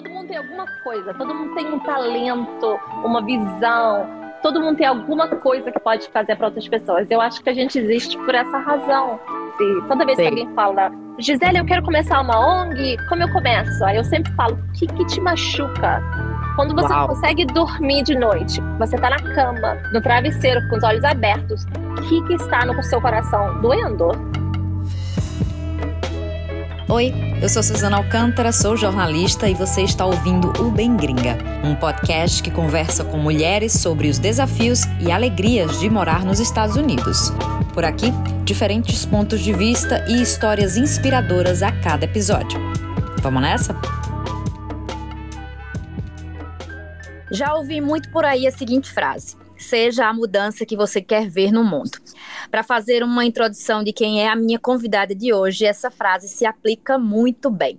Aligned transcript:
Todo 0.00 0.14
mundo 0.14 0.28
tem 0.28 0.36
alguma 0.38 0.66
coisa, 0.82 1.12
todo 1.12 1.34
mundo 1.34 1.54
tem 1.54 1.66
um 1.66 1.78
talento, 1.80 2.80
uma 3.04 3.22
visão, 3.22 4.08
todo 4.42 4.58
mundo 4.58 4.78
tem 4.78 4.86
alguma 4.86 5.28
coisa 5.28 5.70
que 5.70 5.78
pode 5.78 6.08
fazer 6.08 6.36
para 6.36 6.46
outras 6.46 6.66
pessoas. 6.66 7.10
Eu 7.10 7.20
acho 7.20 7.42
que 7.42 7.50
a 7.50 7.52
gente 7.52 7.78
existe 7.78 8.16
por 8.16 8.34
essa 8.34 8.56
razão. 8.56 9.20
E 9.60 9.82
toda 9.88 10.06
vez 10.06 10.16
Sim. 10.16 10.22
que 10.22 10.28
alguém 10.30 10.54
fala, 10.54 10.90
Gisele, 11.18 11.58
eu 11.58 11.66
quero 11.66 11.82
começar 11.82 12.18
uma 12.22 12.62
ONG, 12.62 12.96
como 13.10 13.22
eu 13.22 13.30
começo? 13.30 13.84
Aí 13.84 13.98
eu 13.98 14.04
sempre 14.04 14.32
falo, 14.32 14.54
o 14.54 14.72
que, 14.72 14.86
que 14.86 15.04
te 15.04 15.20
machuca? 15.20 16.02
Quando 16.56 16.74
você 16.74 16.90
Uau. 16.90 17.00
não 17.00 17.08
consegue 17.08 17.44
dormir 17.44 18.02
de 18.02 18.14
noite, 18.14 18.58
você 18.78 18.96
tá 18.96 19.10
na 19.10 19.18
cama, 19.34 19.74
no 19.92 20.00
travesseiro, 20.00 20.66
com 20.70 20.76
os 20.76 20.82
olhos 20.82 21.04
abertos, 21.04 21.66
o 21.98 22.08
que, 22.08 22.22
que 22.26 22.34
está 22.42 22.64
no 22.64 22.82
seu 22.84 23.02
coração 23.02 23.60
doendo? 23.60 24.08
Oi, 26.90 27.14
eu 27.40 27.48
sou 27.48 27.62
Suzana 27.62 27.98
Alcântara, 27.98 28.50
sou 28.50 28.76
jornalista 28.76 29.48
e 29.48 29.54
você 29.54 29.82
está 29.82 30.04
ouvindo 30.04 30.52
o 30.60 30.72
Bem 30.72 30.96
Gringa, 30.96 31.38
um 31.62 31.76
podcast 31.76 32.42
que 32.42 32.50
conversa 32.50 33.04
com 33.04 33.16
mulheres 33.16 33.74
sobre 33.74 34.08
os 34.08 34.18
desafios 34.18 34.80
e 34.98 35.12
alegrias 35.12 35.78
de 35.78 35.88
morar 35.88 36.24
nos 36.24 36.40
Estados 36.40 36.74
Unidos. 36.74 37.30
Por 37.72 37.84
aqui, 37.84 38.10
diferentes 38.44 39.06
pontos 39.06 39.40
de 39.40 39.52
vista 39.52 40.04
e 40.08 40.20
histórias 40.20 40.76
inspiradoras 40.76 41.62
a 41.62 41.70
cada 41.70 42.06
episódio. 42.06 42.58
Vamos 43.22 43.40
nessa? 43.40 43.72
Já 47.30 47.54
ouvi 47.54 47.80
muito 47.80 48.10
por 48.10 48.24
aí 48.24 48.48
a 48.48 48.50
seguinte 48.50 48.92
frase: 48.92 49.36
seja 49.60 50.08
a 50.08 50.12
mudança 50.12 50.66
que 50.66 50.76
você 50.76 51.00
quer 51.00 51.28
ver 51.28 51.52
no 51.52 51.62
mundo. 51.62 51.98
Para 52.50 52.62
fazer 52.62 53.02
uma 53.02 53.24
introdução 53.24 53.84
de 53.84 53.92
quem 53.92 54.22
é 54.22 54.28
a 54.28 54.36
minha 54.36 54.58
convidada 54.58 55.14
de 55.14 55.32
hoje, 55.32 55.64
essa 55.64 55.90
frase 55.90 56.28
se 56.28 56.46
aplica 56.46 56.98
muito 56.98 57.50
bem. 57.50 57.78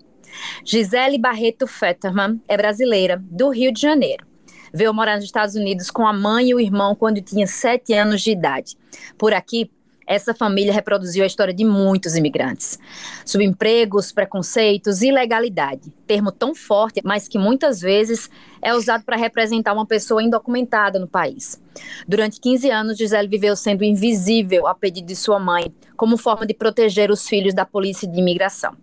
Gisele 0.63 1.17
Barreto 1.17 1.67
Fetterman 1.67 2.41
é 2.47 2.55
brasileira, 2.55 3.21
do 3.29 3.49
Rio 3.49 3.73
de 3.73 3.81
Janeiro. 3.81 4.25
Veio 4.73 4.93
morar 4.93 5.15
nos 5.15 5.25
Estados 5.25 5.55
Unidos 5.55 5.91
com 5.91 6.07
a 6.07 6.13
mãe 6.13 6.49
e 6.49 6.55
o 6.55 6.59
irmão 6.59 6.95
quando 6.95 7.21
tinha 7.21 7.45
sete 7.45 7.93
anos 7.93 8.21
de 8.21 8.31
idade. 8.31 8.77
Por 9.17 9.33
aqui, 9.33 9.69
essa 10.05 10.33
família 10.33 10.73
reproduziu 10.73 11.23
a 11.23 11.27
história 11.27 11.53
de 11.53 11.63
muitos 11.63 12.15
imigrantes. 12.15 12.79
Subempregos, 13.25 14.11
preconceitos, 14.11 15.01
ilegalidade. 15.01 15.91
Termo 16.05 16.31
tão 16.31 16.53
forte, 16.53 17.01
mas 17.03 17.27
que 17.27 17.37
muitas 17.37 17.79
vezes 17.79 18.29
é 18.61 18.73
usado 18.73 19.03
para 19.03 19.15
representar 19.15 19.73
uma 19.73 19.85
pessoa 19.85 20.21
indocumentada 20.21 20.99
no 20.99 21.07
país. 21.07 21.61
Durante 22.07 22.39
15 22.39 22.69
anos, 22.69 22.97
Gisele 22.97 23.27
viveu 23.27 23.55
sendo 23.55 23.83
invisível 23.83 24.67
a 24.67 24.75
pedido 24.75 25.07
de 25.07 25.15
sua 25.15 25.39
mãe, 25.39 25.73
como 25.95 26.17
forma 26.17 26.45
de 26.45 26.53
proteger 26.53 27.09
os 27.11 27.27
filhos 27.27 27.53
da 27.53 27.65
polícia 27.65 28.07
de 28.07 28.19
imigração. 28.19 28.75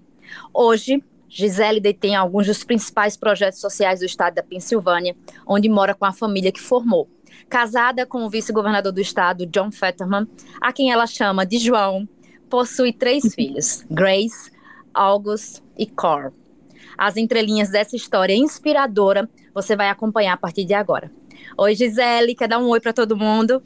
Hoje, 0.52 1.02
Gisele 1.28 1.80
detém 1.80 2.16
alguns 2.16 2.46
dos 2.46 2.64
principais 2.64 3.16
projetos 3.16 3.60
sociais 3.60 4.00
do 4.00 4.06
estado 4.06 4.34
da 4.34 4.42
Pensilvânia, 4.42 5.14
onde 5.46 5.68
mora 5.68 5.94
com 5.94 6.06
a 6.06 6.12
família 6.12 6.50
que 6.50 6.60
formou 6.60 7.08
casada 7.48 8.06
com 8.06 8.24
o 8.24 8.30
vice-governador 8.30 8.92
do 8.92 9.00
estado, 9.00 9.46
John 9.46 9.70
Fetterman, 9.70 10.28
a 10.60 10.72
quem 10.72 10.92
ela 10.92 11.06
chama 11.06 11.46
de 11.46 11.58
João, 11.58 12.08
possui 12.48 12.92
três 12.92 13.34
filhos, 13.34 13.84
Grace, 13.90 14.50
August 14.92 15.62
e 15.76 15.86
Cor. 15.86 16.32
As 16.96 17.16
entrelinhas 17.16 17.70
dessa 17.70 17.96
história 17.96 18.34
inspiradora 18.34 19.28
você 19.54 19.74
vai 19.74 19.88
acompanhar 19.88 20.34
a 20.34 20.36
partir 20.36 20.64
de 20.64 20.74
agora. 20.74 21.10
Oi, 21.56 21.74
Gisele, 21.74 22.34
quer 22.34 22.48
dar 22.48 22.58
um 22.58 22.68
oi 22.68 22.80
para 22.80 22.92
todo 22.92 23.16
mundo? 23.16 23.62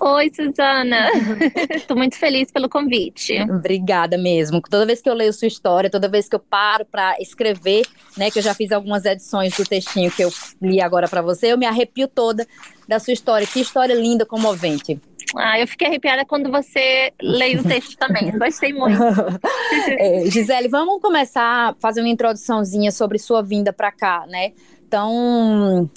Oi, 0.00 0.30
Suzana. 0.34 1.10
Estou 1.74 1.96
muito 1.96 2.16
feliz 2.16 2.50
pelo 2.50 2.68
convite. 2.68 3.40
Obrigada 3.42 4.16
mesmo. 4.16 4.60
Toda 4.60 4.86
vez 4.86 5.00
que 5.00 5.08
eu 5.08 5.14
leio 5.14 5.32
sua 5.32 5.48
história, 5.48 5.90
toda 5.90 6.08
vez 6.08 6.28
que 6.28 6.34
eu 6.34 6.40
paro 6.40 6.84
para 6.84 7.16
escrever, 7.20 7.86
né, 8.16 8.30
que 8.30 8.38
eu 8.38 8.42
já 8.42 8.54
fiz 8.54 8.72
algumas 8.72 9.04
edições 9.04 9.56
do 9.56 9.64
textinho 9.64 10.10
que 10.10 10.22
eu 10.22 10.30
li 10.60 10.80
agora 10.80 11.08
para 11.08 11.22
você, 11.22 11.52
eu 11.52 11.58
me 11.58 11.66
arrepio 11.66 12.08
toda 12.08 12.46
da 12.88 12.98
sua 12.98 13.12
história. 13.12 13.46
Que 13.46 13.60
história 13.60 13.94
linda, 13.94 14.26
comovente. 14.26 15.00
Ah, 15.36 15.58
eu 15.58 15.66
fiquei 15.66 15.86
arrepiada 15.86 16.24
quando 16.24 16.50
você 16.50 17.12
leio 17.20 17.60
o 17.60 17.64
texto 17.64 17.96
também. 17.96 18.30
Gostei 18.38 18.72
muito. 18.72 19.00
é, 19.98 20.24
Gisele, 20.26 20.68
vamos 20.68 21.00
começar 21.00 21.74
fazendo 21.80 22.04
uma 22.04 22.12
introduçãozinha 22.12 22.90
sobre 22.90 23.18
sua 23.18 23.42
vinda 23.42 23.72
para 23.72 23.90
cá, 23.90 24.26
né? 24.28 24.52
Então, 24.92 25.90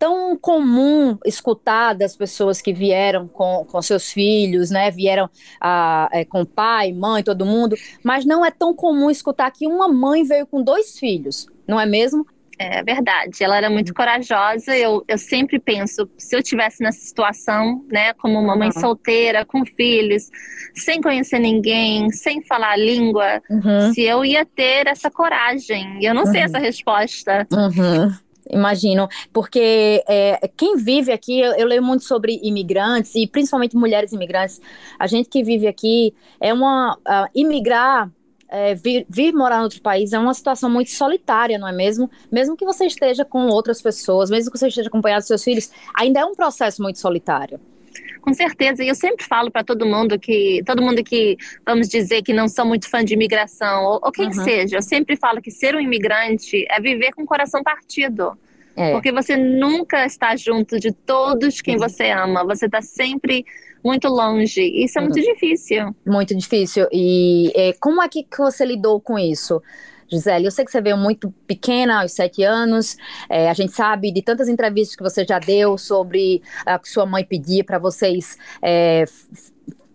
tão 0.00 0.36
comum 0.36 1.16
escutar 1.24 1.94
das 1.94 2.16
pessoas 2.16 2.60
que 2.60 2.72
vieram 2.72 3.28
com, 3.28 3.64
com 3.70 3.80
seus 3.80 4.10
filhos, 4.10 4.68
né? 4.68 4.90
Vieram 4.90 5.30
ah, 5.60 6.08
é, 6.10 6.24
com 6.24 6.44
pai, 6.44 6.92
mãe, 6.92 7.22
todo 7.22 7.46
mundo, 7.46 7.76
mas 8.02 8.24
não 8.24 8.44
é 8.44 8.50
tão 8.50 8.74
comum 8.74 9.08
escutar 9.08 9.48
que 9.52 9.64
uma 9.64 9.86
mãe 9.86 10.24
veio 10.24 10.44
com 10.44 10.60
dois 10.60 10.98
filhos, 10.98 11.46
não 11.68 11.78
é 11.78 11.86
mesmo? 11.86 12.26
É 12.58 12.82
verdade, 12.82 13.42
ela 13.44 13.56
era 13.56 13.70
muito 13.70 13.90
uhum. 13.90 13.94
corajosa. 13.94 14.76
Eu, 14.76 15.04
eu 15.06 15.18
sempre 15.18 15.60
penso, 15.60 16.10
se 16.18 16.34
eu 16.34 16.42
tivesse 16.42 16.82
nessa 16.82 16.98
situação, 16.98 17.84
né, 17.88 18.12
como 18.14 18.40
uma 18.40 18.56
mãe 18.56 18.70
uhum. 18.74 18.80
solteira, 18.80 19.44
com 19.44 19.64
filhos, 19.64 20.30
sem 20.74 21.00
conhecer 21.00 21.38
ninguém, 21.38 22.10
sem 22.10 22.42
falar 22.42 22.72
a 22.72 22.76
língua, 22.76 23.40
uhum. 23.48 23.92
se 23.92 24.02
eu 24.02 24.24
ia 24.24 24.44
ter 24.44 24.88
essa 24.88 25.08
coragem. 25.08 26.04
Eu 26.04 26.12
não 26.12 26.26
sei 26.26 26.40
uhum. 26.40 26.46
essa 26.46 26.58
resposta. 26.58 27.46
Imagino, 28.52 29.08
porque 29.32 30.04
é, 30.06 30.46
quem 30.56 30.76
vive 30.76 31.10
aqui, 31.10 31.40
eu, 31.40 31.52
eu, 31.54 31.66
leio 31.66 31.82
muito 31.82 32.04
sobre 32.04 32.38
imigrantes 32.42 33.14
e 33.14 33.26
principalmente 33.26 33.74
mulheres 33.74 34.12
imigrantes. 34.12 34.60
A 34.98 35.06
gente 35.06 35.30
que 35.30 35.42
vive 35.42 35.66
aqui 35.66 36.14
é 36.38 36.52
uma 36.52 36.94
uh, 36.96 37.28
imigrar. 37.34 38.10
É, 38.54 38.74
vir, 38.74 39.06
vir 39.08 39.32
morar 39.32 39.60
em 39.60 39.62
outro 39.62 39.80
país 39.80 40.12
é 40.12 40.18
uma 40.18 40.34
situação 40.34 40.68
muito 40.68 40.90
solitária, 40.90 41.58
não 41.58 41.66
é 41.66 41.72
mesmo? 41.72 42.10
Mesmo 42.30 42.54
que 42.54 42.66
você 42.66 42.84
esteja 42.84 43.24
com 43.24 43.46
outras 43.46 43.80
pessoas, 43.80 44.28
mesmo 44.28 44.52
que 44.52 44.58
você 44.58 44.68
esteja 44.68 44.88
acompanhado 44.88 45.20
dos 45.20 45.28
seus 45.28 45.42
filhos, 45.42 45.70
ainda 45.94 46.20
é 46.20 46.24
um 46.26 46.34
processo 46.34 46.82
muito 46.82 46.98
solitário. 46.98 47.58
Com 48.20 48.32
certeza, 48.32 48.84
e 48.84 48.88
eu 48.88 48.94
sempre 48.94 49.24
falo 49.24 49.50
para 49.50 49.64
todo 49.64 49.86
mundo 49.86 50.18
que, 50.18 50.62
todo 50.64 50.82
mundo 50.82 51.02
que, 51.02 51.36
vamos 51.66 51.88
dizer, 51.88 52.22
que 52.22 52.32
não 52.32 52.48
são 52.48 52.66
muito 52.66 52.88
fã 52.88 53.04
de 53.04 53.14
imigração, 53.14 53.84
ou, 53.84 54.00
ou 54.02 54.12
quem 54.12 54.26
uhum. 54.26 54.32
seja, 54.32 54.76
eu 54.76 54.82
sempre 54.82 55.16
falo 55.16 55.40
que 55.40 55.50
ser 55.50 55.74
um 55.74 55.80
imigrante 55.80 56.66
é 56.70 56.80
viver 56.80 57.12
com 57.12 57.22
o 57.22 57.26
coração 57.26 57.62
partido. 57.62 58.36
É. 58.76 58.92
Porque 58.92 59.12
você 59.12 59.36
nunca 59.36 60.06
está 60.06 60.34
junto 60.34 60.80
de 60.80 60.92
todos 60.92 61.60
quem 61.60 61.76
você 61.76 62.10
ama, 62.10 62.44
você 62.44 62.66
está 62.66 62.80
sempre 62.80 63.44
muito 63.84 64.08
longe. 64.08 64.62
Isso 64.62 64.98
é 64.98 65.02
muito 65.02 65.18
uhum. 65.18 65.32
difícil. 65.32 65.94
Muito 66.06 66.34
difícil. 66.34 66.86
E 66.92 67.52
é, 67.54 67.72
como 67.80 68.02
é 68.02 68.08
que 68.08 68.24
você 68.38 68.64
lidou 68.64 69.00
com 69.00 69.18
isso? 69.18 69.62
Gisele, 70.12 70.44
eu 70.44 70.50
sei 70.50 70.64
que 70.64 70.70
você 70.70 70.80
veio 70.80 70.96
muito 70.96 71.32
pequena, 71.46 72.02
aos 72.02 72.12
sete 72.12 72.42
anos. 72.42 72.96
É, 73.28 73.48
a 73.48 73.54
gente 73.54 73.72
sabe 73.72 74.12
de 74.12 74.20
tantas 74.20 74.48
entrevistas 74.48 74.94
que 74.94 75.02
você 75.02 75.24
já 75.24 75.38
deu 75.38 75.78
sobre 75.78 76.42
a 76.66 76.78
que 76.78 76.88
sua 76.88 77.06
mãe 77.06 77.24
pedia 77.24 77.64
para 77.64 77.78
vocês 77.78 78.36
é, 78.60 79.04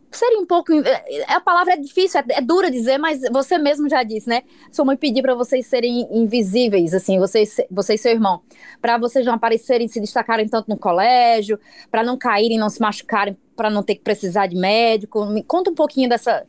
serem 0.10 0.40
um 0.40 0.46
pouco. 0.46 0.74
É, 0.74 1.24
a 1.28 1.40
palavra 1.40 1.74
é 1.74 1.78
difícil, 1.78 2.20
é, 2.20 2.38
é 2.38 2.42
dura 2.42 2.72
dizer, 2.72 2.98
mas 2.98 3.22
você 3.32 3.58
mesmo 3.58 3.88
já 3.88 4.02
disse, 4.02 4.28
né? 4.28 4.42
Sua 4.72 4.84
mãe 4.84 4.98
pediu 4.98 5.22
para 5.22 5.36
vocês 5.36 5.68
serem 5.68 6.08
invisíveis, 6.12 6.94
assim, 6.94 7.20
vocês, 7.20 7.58
você 7.70 7.94
e 7.94 7.98
seu 7.98 8.12
irmão, 8.12 8.42
para 8.82 8.98
vocês 8.98 9.26
não 9.26 9.34
aparecerem, 9.34 9.88
se 9.88 10.00
destacarem 10.00 10.48
tanto 10.48 10.70
no 10.70 10.78
colégio, 10.78 11.60
para 11.92 12.04
não 12.04 12.18
caírem, 12.18 12.58
não 12.58 12.70
se 12.70 12.82
machucarem, 12.82 13.38
para 13.56 13.70
não 13.70 13.84
ter 13.84 13.96
que 13.96 14.02
precisar 14.02 14.48
de 14.48 14.56
médico. 14.56 15.26
Me 15.28 15.44
conta 15.44 15.70
um 15.70 15.76
pouquinho 15.76 16.10
dessa, 16.10 16.44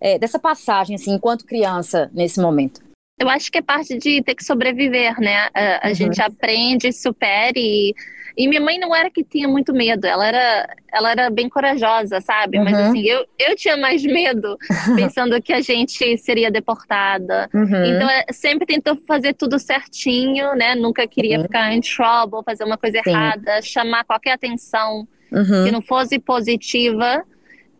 é, 0.00 0.18
dessa 0.18 0.38
passagem, 0.38 0.96
assim, 0.96 1.12
enquanto 1.12 1.46
criança, 1.46 2.10
nesse 2.12 2.40
momento. 2.40 2.93
Eu 3.18 3.28
acho 3.28 3.50
que 3.50 3.58
é 3.58 3.62
parte 3.62 3.96
de 3.96 4.22
ter 4.22 4.34
que 4.34 4.44
sobreviver, 4.44 5.18
né? 5.20 5.48
A, 5.54 5.86
a 5.86 5.88
uhum. 5.88 5.94
gente 5.94 6.20
aprende, 6.20 6.92
supere 6.92 7.60
e, 7.60 7.94
e 8.36 8.48
minha 8.48 8.60
mãe 8.60 8.76
não 8.76 8.94
era 8.94 9.08
que 9.08 9.22
tinha 9.22 9.46
muito 9.46 9.72
medo, 9.72 10.04
ela 10.04 10.26
era, 10.26 10.76
ela 10.92 11.10
era 11.12 11.30
bem 11.30 11.48
corajosa, 11.48 12.20
sabe? 12.20 12.58
Uhum. 12.58 12.64
Mas 12.64 12.74
assim, 12.74 13.02
eu, 13.02 13.24
eu 13.38 13.54
tinha 13.54 13.76
mais 13.76 14.02
medo, 14.04 14.58
pensando 14.96 15.40
que 15.40 15.52
a 15.52 15.60
gente 15.60 16.18
seria 16.18 16.50
deportada. 16.50 17.48
Uhum. 17.54 17.84
Então, 17.84 18.10
é, 18.10 18.26
sempre 18.32 18.66
tentou 18.66 18.96
fazer 19.06 19.32
tudo 19.34 19.60
certinho, 19.60 20.52
né? 20.56 20.74
Nunca 20.74 21.06
queria 21.06 21.40
ficar 21.40 21.72
em 21.72 21.80
trouble, 21.80 22.42
fazer 22.44 22.64
uma 22.64 22.76
coisa 22.76 23.00
Sim. 23.04 23.10
errada, 23.10 23.62
chamar 23.62 24.04
qualquer 24.04 24.32
atenção 24.32 25.06
uhum. 25.30 25.64
que 25.64 25.70
não 25.70 25.80
fosse 25.80 26.18
positiva. 26.18 27.24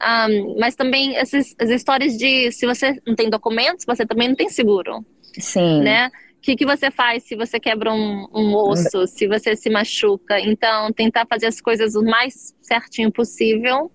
Um, 0.01 0.61
mas 0.61 0.77
também 0.77 1.17
essas, 1.17 1.57
as 1.59 1.71
histórias 1.71 2.17
de 2.17 2.53
se 2.53 2.67
você 2.67 3.01
não 3.05 3.17
tem 3.17 3.29
documentos, 3.29 3.85
você 3.85 4.07
também 4.07 4.29
não 4.29 4.37
tem 4.37 4.49
seguro. 4.49 5.05
Sim. 5.39 5.83
Né? 5.83 6.09
O 6.09 6.41
que, 6.41 6.57
que 6.57 6.67
você 6.67 6.91
faz 6.91 7.23
se 7.23 7.35
você 7.35 7.59
quebra 7.59 7.93
um, 7.93 8.27
um 8.33 8.55
osso, 8.55 9.07
se 9.07 9.27
você 9.27 9.57
se 9.57 9.71
machuca? 9.71 10.39
Então, 10.39 10.93
tentar 10.93 11.27
fazer 11.27 11.47
as 11.47 11.61
coisas 11.61 11.95
o 11.95 12.03
mais 12.03 12.55
certinho 12.61 13.11
possível 13.11 13.91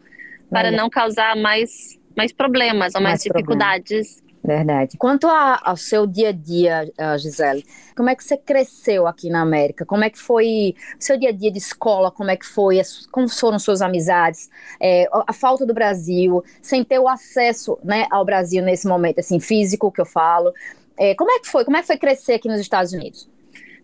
para 0.49 0.71
não 0.71 0.89
causar 0.89 1.35
mais, 1.35 1.99
mais 2.17 2.31
problemas 2.31 2.95
ou 2.95 3.01
mais, 3.01 3.13
mais 3.13 3.23
dificuldades. 3.23 4.15
Problema. 4.15 4.29
Verdade. 4.43 4.97
Quanto 4.97 5.27
a, 5.27 5.59
ao 5.63 5.75
seu 5.75 6.07
dia 6.07 6.29
a 6.29 6.31
dia, 6.31 6.91
Gisele, 7.17 7.63
como 7.95 8.09
é 8.09 8.15
que 8.15 8.23
você 8.23 8.37
cresceu 8.37 9.05
aqui 9.05 9.29
na 9.29 9.41
América? 9.41 9.85
Como 9.85 10.03
é 10.03 10.09
que 10.09 10.17
foi 10.17 10.75
o 10.97 11.03
seu 11.03 11.17
dia 11.17 11.29
a 11.29 11.33
dia 11.33 11.51
de 11.51 11.57
escola? 11.57 12.09
Como 12.09 12.31
é 12.31 12.37
que 12.37 12.45
foi? 12.45 12.79
Como 13.11 13.27
foram 13.27 13.59
suas 13.59 13.81
amizades? 13.81 14.49
É, 14.79 15.07
a 15.27 15.33
falta 15.33 15.65
do 15.65 15.73
Brasil, 15.73 16.43
sem 16.61 16.83
ter 16.83 16.99
o 16.99 17.07
acesso 17.09 17.77
né, 17.83 18.07
ao 18.09 18.23
Brasil 18.23 18.63
nesse 18.63 18.87
momento, 18.87 19.19
assim, 19.19 19.39
físico 19.39 19.91
que 19.91 19.99
eu 19.99 20.05
falo. 20.05 20.53
É, 20.99 21.15
como 21.15 21.31
é 21.31 21.39
que 21.39 21.47
foi? 21.47 21.63
Como 21.63 21.77
é 21.77 21.81
que 21.81 21.87
foi 21.87 21.97
crescer 21.97 22.33
aqui 22.33 22.47
nos 22.47 22.59
Estados 22.59 22.91
Unidos? 22.91 23.27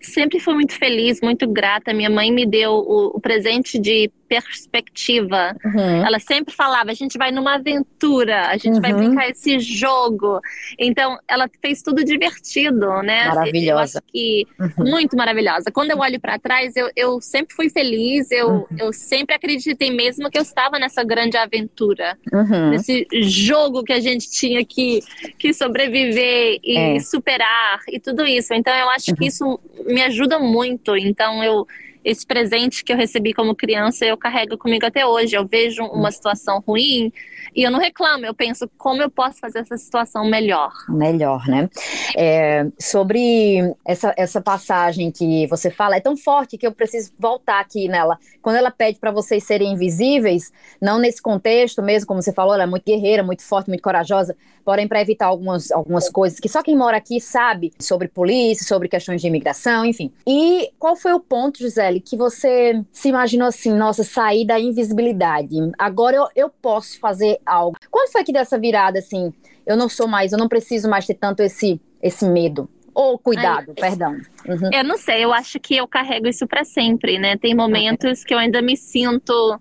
sempre 0.01 0.39
fui 0.39 0.53
muito 0.53 0.77
feliz, 0.77 1.19
muito 1.21 1.47
grata. 1.47 1.93
Minha 1.93 2.09
mãe 2.09 2.31
me 2.31 2.45
deu 2.45 2.73
o, 2.73 3.17
o 3.17 3.19
presente 3.19 3.79
de 3.79 4.11
perspectiva. 4.27 5.55
Uhum. 5.63 6.05
Ela 6.05 6.19
sempre 6.19 6.53
falava: 6.53 6.91
a 6.91 6.93
gente 6.93 7.17
vai 7.17 7.31
numa 7.31 7.55
aventura, 7.55 8.47
a 8.47 8.57
gente 8.57 8.75
uhum. 8.75 8.81
vai 8.81 8.93
brincar 8.93 9.29
esse 9.29 9.59
jogo. 9.59 10.39
Então, 10.77 11.17
ela 11.27 11.49
fez 11.61 11.81
tudo 11.81 12.03
divertido, 12.03 13.01
né? 13.01 13.27
Maravilhosa. 13.27 13.71
Eu 13.71 13.77
acho 13.77 14.01
que 14.11 14.47
uhum. 14.59 14.89
muito 14.89 15.15
maravilhosa. 15.15 15.71
Quando 15.71 15.91
eu 15.91 15.99
olho 15.99 16.19
para 16.19 16.39
trás, 16.39 16.75
eu, 16.75 16.89
eu 16.95 17.21
sempre 17.21 17.55
fui 17.55 17.69
feliz, 17.69 18.29
eu, 18.31 18.49
uhum. 18.49 18.65
eu 18.77 18.93
sempre 18.93 19.35
acreditei 19.35 19.91
mesmo 19.91 20.29
que 20.29 20.37
eu 20.37 20.43
estava 20.43 20.77
nessa 20.79 21.03
grande 21.03 21.37
aventura, 21.37 22.17
uhum. 22.31 22.69
nesse 22.71 23.07
jogo 23.21 23.83
que 23.83 23.93
a 23.93 23.99
gente 23.99 24.29
tinha 24.29 24.65
que, 24.65 25.01
que 25.37 25.53
sobreviver 25.53 26.59
e 26.63 26.77
é. 26.77 26.99
superar 26.99 27.79
e 27.89 27.99
tudo 27.99 28.25
isso. 28.25 28.53
Então, 28.53 28.73
eu 28.73 28.89
acho 28.89 29.13
que 29.15 29.23
uhum. 29.23 29.27
isso 29.27 29.59
me 29.85 30.01
ajuda 30.01 30.39
muito. 30.39 30.95
Então, 30.97 31.43
eu 31.43 31.67
esse 32.05 32.23
presente 32.23 32.83
que 32.83 32.93
eu 32.93 32.97
recebi 32.97 33.33
como 33.33 33.55
criança 33.55 34.05
eu 34.05 34.15
carrego 34.15 34.55
comigo 34.59 34.85
até 34.85 35.03
hoje. 35.03 35.35
Eu 35.35 35.47
vejo 35.47 35.83
uma 35.85 36.11
situação 36.11 36.63
ruim 36.65 37.11
e 37.55 37.63
eu 37.63 37.71
não 37.71 37.79
reclamo, 37.79 38.25
eu 38.25 38.33
penso 38.33 38.69
como 38.77 39.01
eu 39.01 39.09
posso 39.09 39.39
fazer 39.39 39.59
essa 39.59 39.75
situação 39.75 40.29
melhor. 40.29 40.71
Melhor, 40.87 41.47
né? 41.47 41.67
É, 42.15 42.67
sobre 42.79 43.73
essa, 43.83 44.13
essa 44.15 44.39
passagem 44.39 45.11
que 45.11 45.47
você 45.47 45.71
fala, 45.71 45.95
é 45.95 45.99
tão 45.99 46.15
forte 46.15 46.57
que 46.57 46.67
eu 46.67 46.71
preciso 46.71 47.11
voltar 47.17 47.59
aqui 47.59 47.87
nela. 47.87 48.19
Quando 48.41 48.57
ela 48.57 48.69
pede 48.69 48.99
para 48.99 49.11
vocês 49.11 49.43
serem 49.43 49.73
invisíveis, 49.73 50.51
não 50.79 50.99
nesse 50.99 51.21
contexto 51.21 51.81
mesmo, 51.81 52.07
como 52.07 52.21
você 52.21 52.31
falou, 52.31 52.53
ela 52.53 52.63
é 52.63 52.67
muito 52.67 52.83
guerreira, 52.85 53.23
muito 53.23 53.41
forte, 53.41 53.69
muito 53.69 53.81
corajosa, 53.81 54.35
porém 54.65 54.87
para 54.87 54.99
evitar 54.99 55.27
algumas, 55.27 55.71
algumas 55.71 56.09
coisas 56.09 56.39
que 56.39 56.49
só 56.49 56.63
quem 56.63 56.75
mora 56.75 56.97
aqui 56.97 57.21
sabe 57.21 57.71
sobre 57.79 58.07
polícia, 58.07 58.65
sobre 58.65 58.89
questões 58.89 59.21
de 59.21 59.27
imigração, 59.27 59.85
enfim. 59.85 60.11
E 60.27 60.71
qual 60.79 60.95
foi 60.95 61.13
o 61.13 61.19
ponto, 61.19 61.59
Gisele, 61.59 62.01
que 62.01 62.17
você 62.17 62.83
se 62.91 63.09
imaginou 63.09 63.47
assim, 63.47 63.71
nossa, 63.71 64.03
sair 64.03 64.45
da 64.45 64.59
invisibilidade, 64.59 65.55
agora 65.77 66.17
eu, 66.17 66.27
eu 66.35 66.49
posso 66.49 66.99
fazer 66.99 67.39
algo. 67.45 67.77
Quando 67.91 68.11
foi 68.11 68.23
que 68.23 68.33
dessa 68.33 68.57
virada, 68.57 68.97
assim, 68.97 69.31
eu 69.65 69.77
não 69.77 69.87
sou 69.87 70.07
mais, 70.07 70.31
eu 70.31 70.39
não 70.39 70.49
preciso 70.49 70.89
mais 70.89 71.05
ter 71.05 71.13
tanto 71.13 71.41
esse, 71.41 71.79
esse 72.01 72.27
medo? 72.27 72.67
Ou 72.93 73.19
cuidado, 73.19 73.73
Ai, 73.77 73.89
perdão. 73.89 74.13
Uhum. 74.47 74.69
Eu 74.71 74.83
não 74.83 74.97
sei, 74.97 75.23
eu 75.23 75.33
acho 75.33 75.59
que 75.59 75.75
eu 75.75 75.85
carrego 75.85 76.27
isso 76.27 76.47
para 76.47 76.63
sempre, 76.63 77.19
né? 77.19 77.35
Tem 77.37 77.53
momentos 77.53 78.23
que 78.23 78.33
eu 78.33 78.37
ainda 78.37 78.61
me 78.61 78.77
sinto 78.77 79.59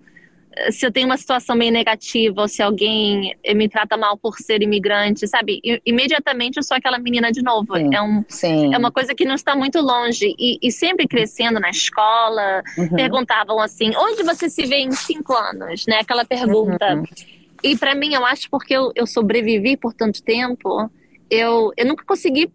se 0.71 0.87
eu 0.87 0.93
tenho 0.93 1.06
uma 1.06 1.17
situação 1.17 1.56
meio 1.56 1.73
negativa 1.73 2.41
ou 2.41 2.49
se 2.49 2.62
alguém 2.62 3.37
me 3.55 3.69
trata 3.69 3.97
mal 3.97 4.17
por 4.17 4.39
ser 4.39 4.62
imigrante, 4.62 5.27
sabe? 5.27 5.61
imediatamente 5.85 6.56
eu 6.56 6.62
sou 6.62 6.77
aquela 6.77 6.99
menina 6.99 7.33
de 7.33 7.43
novo. 7.43 7.77
Sim, 7.77 7.95
é, 7.95 8.03
um, 8.03 8.25
sim. 8.29 8.75
é 8.75 8.79
uma 8.79 8.91
coisa 8.91 9.15
que 9.15 9.25
não 9.25 9.35
está 9.35 9.55
muito 9.56 9.81
longe. 9.81 10.35
E, 10.39 10.59
e 10.62 10.71
sempre 10.71 11.06
crescendo 11.06 11.59
na 11.59 11.71
escola, 11.71 12.62
uhum. 12.79 12.89
perguntavam 12.91 13.61
assim: 13.61 13.93
onde 13.97 14.23
você 14.23 14.49
se 14.49 14.67
vê 14.67 14.77
em 14.77 14.93
cinco 14.93 15.35
anos? 15.35 15.87
Né? 15.87 15.99
Aquela 16.01 16.25
pergunta. 16.25 16.95
Uhum. 16.95 17.05
E 17.62 17.77
para 17.77 17.95
mim, 17.95 18.15
eu 18.15 18.25
acho 18.27 18.49
porque 18.51 18.75
eu, 18.75 18.93
eu 18.95 19.06
sobrevivi 19.06 19.77
por 19.77 19.95
tanto 19.95 20.23
tempo, 20.23 20.91
eu, 21.31 21.73
eu 21.77 21.87
nunca 21.87 22.05
consegui 22.05 22.51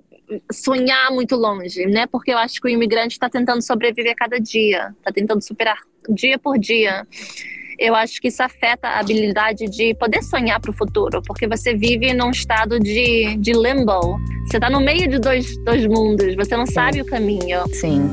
sonhar 0.51 1.11
muito 1.11 1.35
longe, 1.35 1.85
né? 1.87 2.05
Porque 2.05 2.31
eu 2.31 2.37
acho 2.37 2.61
que 2.61 2.67
o 2.67 2.69
imigrante 2.69 3.13
está 3.13 3.27
tentando 3.27 3.61
sobreviver 3.63 4.11
a 4.11 4.15
cada 4.15 4.39
dia, 4.39 4.93
está 4.99 5.11
tentando 5.11 5.41
superar 5.41 5.79
dia 6.07 6.37
por 6.37 6.57
dia. 6.57 7.07
Eu 7.79 7.95
acho 7.95 8.19
que 8.19 8.27
isso 8.27 8.43
afeta 8.43 8.89
a 8.89 8.99
habilidade 8.99 9.65
de 9.67 9.93
poder 9.95 10.21
sonhar 10.21 10.59
para 10.59 10.69
o 10.69 10.73
futuro, 10.73 11.21
porque 11.25 11.47
você 11.47 11.73
vive 11.73 12.13
num 12.13 12.29
estado 12.29 12.77
de, 12.77 13.37
de 13.37 13.53
limbo. 13.53 14.19
Você 14.45 14.57
está 14.57 14.69
no 14.69 14.81
meio 14.81 15.07
de 15.07 15.17
dois, 15.17 15.57
dois 15.63 15.85
mundos, 15.87 16.35
você 16.35 16.57
não 16.57 16.65
sabe 16.65 17.01
o 17.01 17.05
caminho. 17.05 17.65
Sim. 17.73 18.09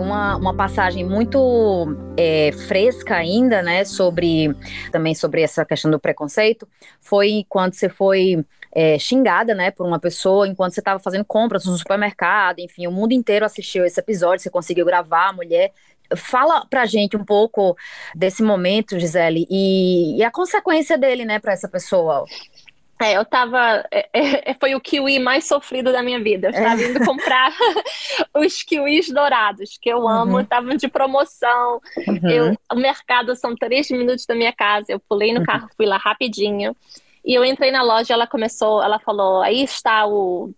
Uma, 0.00 0.36
uma 0.36 0.54
passagem 0.54 1.04
muito 1.04 1.94
é, 2.16 2.50
fresca 2.66 3.16
ainda, 3.16 3.62
né, 3.62 3.84
sobre 3.84 4.54
também 4.90 5.14
sobre 5.14 5.42
essa 5.42 5.64
questão 5.64 5.90
do 5.90 5.98
preconceito, 5.98 6.68
foi 6.98 7.44
quando 7.48 7.74
você 7.74 7.88
foi 7.88 8.44
é, 8.72 8.98
xingada, 8.98 9.54
né, 9.54 9.70
por 9.70 9.86
uma 9.86 9.98
pessoa 9.98 10.46
enquanto 10.46 10.72
você 10.72 10.80
estava 10.80 10.98
fazendo 10.98 11.24
compras 11.24 11.64
no 11.64 11.76
supermercado, 11.76 12.60
enfim, 12.60 12.86
o 12.86 12.92
mundo 12.92 13.12
inteiro 13.12 13.44
assistiu 13.44 13.84
esse 13.84 14.00
episódio, 14.00 14.42
você 14.42 14.50
conseguiu 14.50 14.84
gravar 14.84 15.28
a 15.28 15.32
mulher. 15.32 15.72
Fala 16.16 16.66
pra 16.68 16.86
gente 16.86 17.16
um 17.16 17.24
pouco 17.24 17.76
desse 18.16 18.42
momento, 18.42 18.98
Gisele, 18.98 19.46
e, 19.48 20.16
e 20.18 20.24
a 20.24 20.30
consequência 20.30 20.98
dele, 20.98 21.24
né, 21.24 21.38
para 21.38 21.52
essa 21.52 21.68
pessoa. 21.68 22.24
É, 23.00 23.16
eu 23.16 23.24
tava. 23.24 23.82
É, 23.90 24.08
é, 24.50 24.54
foi 24.54 24.74
o 24.74 24.80
kiwi 24.80 25.18
mais 25.18 25.46
sofrido 25.46 25.90
da 25.90 26.02
minha 26.02 26.22
vida. 26.22 26.48
Eu 26.48 26.50
estava 26.50 26.82
indo 26.82 27.04
comprar 27.04 27.50
os 28.36 28.62
kiwis 28.62 29.08
dourados, 29.08 29.78
que 29.80 29.88
eu 29.88 30.06
amo, 30.06 30.34
uhum. 30.34 30.40
estavam 30.40 30.76
de 30.76 30.86
promoção. 30.86 31.80
Uhum. 32.06 32.30
Eu, 32.30 32.58
o 32.70 32.76
mercado 32.76 33.34
são 33.34 33.56
três 33.56 33.90
minutos 33.90 34.26
da 34.26 34.34
minha 34.34 34.52
casa. 34.52 34.86
Eu 34.90 35.00
pulei 35.00 35.32
no 35.32 35.40
uhum. 35.40 35.46
carro, 35.46 35.68
fui 35.74 35.86
lá 35.86 35.96
rapidinho. 35.96 36.76
E 37.24 37.34
eu 37.34 37.44
entrei 37.44 37.70
na 37.70 37.82
loja, 37.82 38.12
ela 38.12 38.26
começou, 38.26 38.82
ela 38.82 38.98
falou: 38.98 39.40
aí 39.40 39.62
está 39.62 40.06
o 40.06 40.50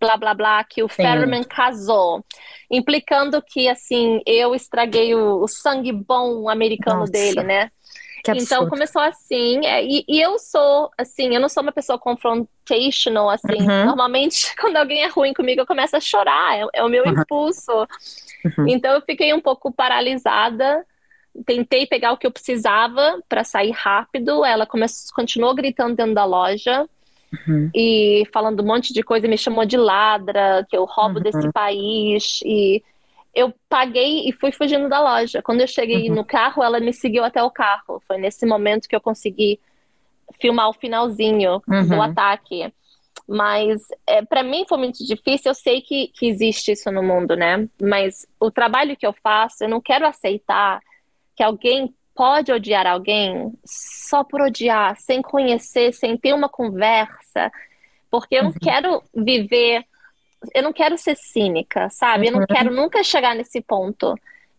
blá 0.00 0.16
blá 0.16 0.34
blá, 0.34 0.64
que 0.64 0.82
o 0.82 0.88
Ferriman 0.88 1.44
casou. 1.44 2.24
Implicando 2.70 3.40
que, 3.40 3.68
assim, 3.68 4.20
eu 4.26 4.54
estraguei 4.54 5.14
o, 5.14 5.42
o 5.42 5.48
sangue 5.48 5.92
bom 5.92 6.48
americano 6.48 7.00
Nossa. 7.00 7.12
dele, 7.12 7.42
né? 7.42 7.70
Então 8.32 8.68
começou 8.68 9.02
assim, 9.02 9.64
é, 9.66 9.84
e, 9.84 10.04
e, 10.08 10.20
eu 10.20 10.38
sou, 10.38 10.90
assim, 10.96 11.34
eu 11.34 11.40
não 11.40 11.48
sou 11.48 11.62
uma 11.62 11.72
pessoa 11.72 11.98
confrontational, 11.98 13.28
assim. 13.28 13.60
Uhum. 13.60 13.86
Normalmente, 13.86 14.54
quando 14.60 14.76
alguém 14.76 15.02
é 15.02 15.08
ruim 15.08 15.34
comigo, 15.34 15.60
eu 15.60 15.66
começo 15.66 15.96
a 15.96 16.00
chorar, 16.00 16.58
é, 16.58 16.66
é 16.74 16.84
o 16.84 16.88
meu 16.88 17.04
uhum. 17.04 17.12
impulso. 17.12 17.72
Uhum. 18.44 18.68
Então 18.68 18.94
eu 18.94 19.02
fiquei 19.02 19.32
um 19.34 19.40
pouco 19.40 19.72
paralisada. 19.72 20.84
Tentei 21.44 21.86
pegar 21.86 22.12
o 22.12 22.16
que 22.16 22.26
eu 22.26 22.30
precisava 22.30 23.20
para 23.28 23.42
sair 23.42 23.72
rápido. 23.72 24.44
Ela 24.44 24.66
começou, 24.66 25.14
continuou 25.14 25.54
gritando 25.54 25.96
dentro 25.96 26.14
da 26.14 26.24
loja. 26.24 26.88
Uhum. 27.46 27.70
E 27.74 28.22
falando 28.32 28.62
um 28.62 28.66
monte 28.66 28.92
de 28.92 29.02
coisa, 29.02 29.26
me 29.26 29.36
chamou 29.36 29.64
de 29.64 29.76
ladra, 29.76 30.64
que 30.70 30.76
eu 30.76 30.84
roubo 30.84 31.18
desse 31.18 31.46
uhum. 31.46 31.52
país. 31.52 32.40
E 32.44 32.82
eu 33.34 33.52
paguei 33.68 34.28
e 34.28 34.32
fui 34.32 34.52
fugindo 34.52 34.88
da 34.88 35.00
loja. 35.00 35.42
Quando 35.42 35.60
eu 35.60 35.66
cheguei 35.66 36.08
uhum. 36.08 36.16
no 36.16 36.24
carro, 36.24 36.62
ela 36.62 36.78
me 36.78 36.92
seguiu 36.92 37.24
até 37.24 37.42
o 37.42 37.50
carro. 37.50 38.00
Foi 38.06 38.16
nesse 38.16 38.46
momento 38.46 38.88
que 38.88 38.94
eu 38.94 39.00
consegui 39.00 39.58
filmar 40.40 40.68
o 40.68 40.74
finalzinho 40.74 41.60
uhum. 41.68 41.88
do 41.88 42.00
ataque. 42.00 42.72
Mas 43.26 43.82
é, 44.06 44.22
para 44.22 44.42
mim 44.42 44.64
foi 44.68 44.78
muito 44.78 45.04
difícil. 45.04 45.50
Eu 45.50 45.54
sei 45.54 45.80
que, 45.80 46.08
que 46.08 46.26
existe 46.26 46.72
isso 46.72 46.90
no 46.92 47.02
mundo, 47.02 47.34
né? 47.34 47.68
Mas 47.80 48.26
o 48.38 48.50
trabalho 48.50 48.96
que 48.96 49.06
eu 49.06 49.14
faço, 49.22 49.64
eu 49.64 49.68
não 49.68 49.80
quero 49.80 50.06
aceitar 50.06 50.80
que 51.34 51.42
alguém 51.42 51.92
pode 52.14 52.52
odiar 52.52 52.86
alguém 52.86 53.52
só 53.64 54.22
por 54.22 54.40
odiar, 54.40 54.96
sem 54.98 55.20
conhecer, 55.20 55.92
sem 55.92 56.16
ter 56.16 56.32
uma 56.32 56.48
conversa, 56.48 57.50
porque 58.08 58.36
eu 58.36 58.44
não 58.44 58.50
uhum. 58.50 58.58
quero 58.62 59.02
viver 59.12 59.84
eu 60.54 60.62
não 60.62 60.72
quero 60.72 60.96
ser 60.98 61.16
cínica, 61.16 61.88
sabe? 61.90 62.26
Eu 62.28 62.32
não 62.32 62.40
uhum. 62.40 62.46
quero 62.46 62.74
nunca 62.74 63.02
chegar 63.02 63.34
nesse 63.34 63.60
ponto. 63.60 64.14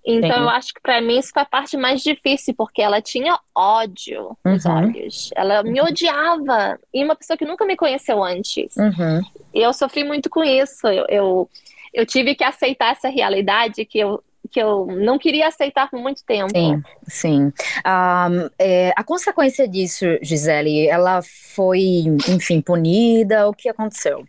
Então 0.06 0.36
Sim. 0.36 0.42
eu 0.42 0.50
acho 0.50 0.74
que 0.74 0.82
para 0.82 1.02
mim 1.02 1.18
isso 1.18 1.32
foi 1.34 1.42
a 1.42 1.46
parte 1.46 1.76
mais 1.76 2.02
difícil, 2.02 2.54
porque 2.56 2.82
ela 2.82 3.02
tinha 3.02 3.40
ódio 3.56 4.38
nos 4.46 4.64
uhum. 4.66 4.76
olhos. 4.76 5.32
Ela 5.36 5.64
me 5.64 5.82
odiava. 5.82 6.80
E 6.94 7.04
uma 7.04 7.16
pessoa 7.16 7.36
que 7.36 7.46
nunca 7.46 7.66
me 7.66 7.76
conheceu 7.76 8.24
antes. 8.24 8.76
Uhum. 8.78 9.22
E 9.54 9.62
eu 9.62 9.74
sofri 9.74 10.04
muito 10.04 10.30
com 10.30 10.44
isso. 10.44 10.86
Eu, 10.88 11.06
eu, 11.10 11.50
eu, 11.92 12.06
tive 12.06 12.36
que 12.36 12.44
aceitar 12.44 12.92
essa 12.92 13.10
realidade 13.10 13.84
que 13.84 13.98
eu, 13.98 14.24
que 14.52 14.62
eu 14.62 14.86
não 14.86 15.18
queria 15.18 15.48
aceitar 15.48 15.90
por 15.90 16.00
muito 16.00 16.24
tempo. 16.24 16.52
Sim, 16.56 16.84
sim. 17.08 17.42
Um, 17.84 18.50
é, 18.60 18.94
a 18.96 19.04
consequência 19.04 19.68
disso, 19.68 20.06
Gisele, 20.22 20.88
ela 20.88 21.22
foi, 21.56 22.04
enfim, 22.30 22.62
punida? 22.62 23.50
O 23.50 23.54
que 23.54 23.68
aconteceu? 23.68 24.24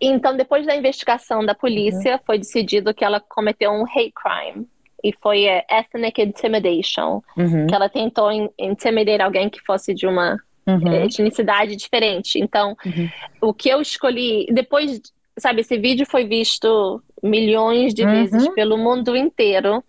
Então, 0.00 0.36
depois 0.36 0.66
da 0.66 0.76
investigação 0.76 1.44
da 1.44 1.54
polícia, 1.54 2.14
uhum. 2.14 2.20
foi 2.24 2.38
decidido 2.38 2.92
que 2.92 3.04
ela 3.04 3.20
cometeu 3.20 3.70
um 3.70 3.84
hate 3.84 4.12
crime. 4.12 4.66
E 5.02 5.12
foi 5.22 5.44
é, 5.44 5.64
ethnic 5.70 6.20
intimidation. 6.20 7.22
Uhum. 7.36 7.66
Que 7.66 7.74
ela 7.74 7.88
tentou 7.88 8.30
in 8.30 8.48
intimidar 8.58 9.20
alguém 9.22 9.48
que 9.48 9.60
fosse 9.60 9.94
de 9.94 10.06
uma 10.06 10.36
uhum. 10.66 10.92
etnicidade 11.04 11.76
diferente. 11.76 12.38
Então, 12.38 12.76
uhum. 12.84 13.08
o 13.40 13.54
que 13.54 13.68
eu 13.68 13.80
escolhi. 13.80 14.46
Depois, 14.52 15.00
sabe, 15.38 15.60
esse 15.60 15.78
vídeo 15.78 16.06
foi 16.06 16.24
visto 16.26 17.02
milhões 17.22 17.94
de 17.94 18.04
vezes 18.04 18.46
uhum. 18.46 18.54
pelo 18.54 18.76
mundo 18.76 19.16
inteiro. 19.16 19.82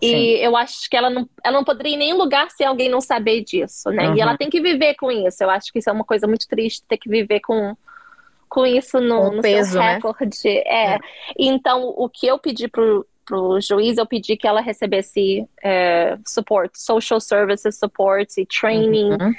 E 0.00 0.10
Sim. 0.10 0.44
eu 0.44 0.56
acho 0.56 0.88
que 0.88 0.96
ela 0.96 1.10
não, 1.10 1.28
ela 1.44 1.56
não 1.56 1.64
poderia 1.64 1.92
ir 1.92 1.96
em 1.96 1.98
nenhum 1.98 2.16
lugar 2.16 2.50
se 2.50 2.62
alguém 2.62 2.88
não 2.88 3.00
saber 3.00 3.42
disso, 3.42 3.90
né? 3.90 4.14
E 4.14 4.20
ela 4.20 4.32
uhum. 4.32 4.36
tem 4.36 4.50
que 4.50 4.60
viver 4.60 4.94
com 4.94 5.10
isso. 5.10 5.42
Eu 5.42 5.50
acho 5.50 5.72
que 5.72 5.80
isso 5.80 5.90
é 5.90 5.92
uma 5.92 6.04
coisa 6.04 6.26
muito 6.26 6.46
triste, 6.46 6.84
ter 6.88 6.98
que 6.98 7.08
viver 7.08 7.40
com 7.40 7.76
com 8.48 8.66
isso 8.66 9.00
no, 9.00 9.32
no 9.32 9.42
peso, 9.42 9.72
seu 9.72 9.80
né? 9.80 9.94
recorde. 9.94 10.44
Né? 10.44 10.62
É. 10.66 10.94
é. 10.94 10.98
Então, 11.38 11.94
o 11.96 12.08
que 12.08 12.26
eu 12.26 12.38
pedi 12.38 12.68
pro 12.68 13.06
pro 13.28 13.60
juiz, 13.60 13.98
eu 13.98 14.06
pedi 14.06 14.38
que 14.38 14.48
ela 14.48 14.62
recebesse 14.62 15.46
é, 15.62 16.16
support, 16.26 16.70
social 16.74 17.20
services 17.20 17.78
support 17.78 18.26
e 18.38 18.46
training. 18.46 19.10
Uhum. 19.10 19.34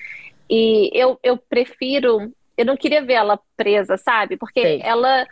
E 0.47 0.91
eu, 0.93 1.19
eu 1.23 1.37
prefiro, 1.37 2.31
eu 2.55 2.65
não 2.65 2.77
queria 2.77 3.03
ver 3.03 3.13
ela 3.13 3.39
presa, 3.57 3.97
sabe? 3.97 4.37
Porque 4.37 4.61
Sei. 4.61 4.81
ela 4.83 5.25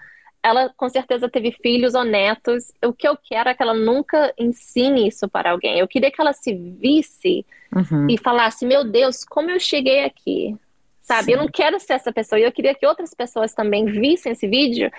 ela 0.43 0.71
com 0.77 0.87
certeza 0.87 1.29
teve 1.29 1.51
filhos 1.51 1.93
ou 1.93 2.03
netos. 2.03 2.71
O 2.83 2.93
que 2.93 3.07
eu 3.07 3.17
quero 3.17 3.49
é 3.49 3.53
que 3.53 3.61
ela 3.61 3.73
nunca 3.73 4.33
ensine 4.37 5.07
isso 5.07 5.27
para 5.27 5.51
alguém. 5.51 5.77
Eu 5.77 5.87
queria 5.87 6.11
que 6.11 6.21
ela 6.21 6.33
se 6.33 6.53
visse 6.53 7.45
uhum. 7.75 8.07
e 8.09 8.17
falasse: 8.17 8.65
Meu 8.65 8.83
Deus, 8.83 9.23
como 9.25 9.51
eu 9.51 9.59
cheguei 9.59 10.03
aqui? 10.03 10.55
Sabe? 11.07 11.25
Sim. 11.25 11.31
Eu 11.31 11.37
não 11.37 11.47
quero 11.47 11.79
ser 11.79 11.93
essa 11.93 12.11
pessoa. 12.11 12.37
E 12.37 12.43
eu 12.43 12.51
queria 12.51 12.75
que 12.75 12.85
outras 12.85 13.13
pessoas 13.13 13.53
também 13.53 13.85
vissem 13.85 14.33
esse 14.33 14.45
vídeo 14.45 14.91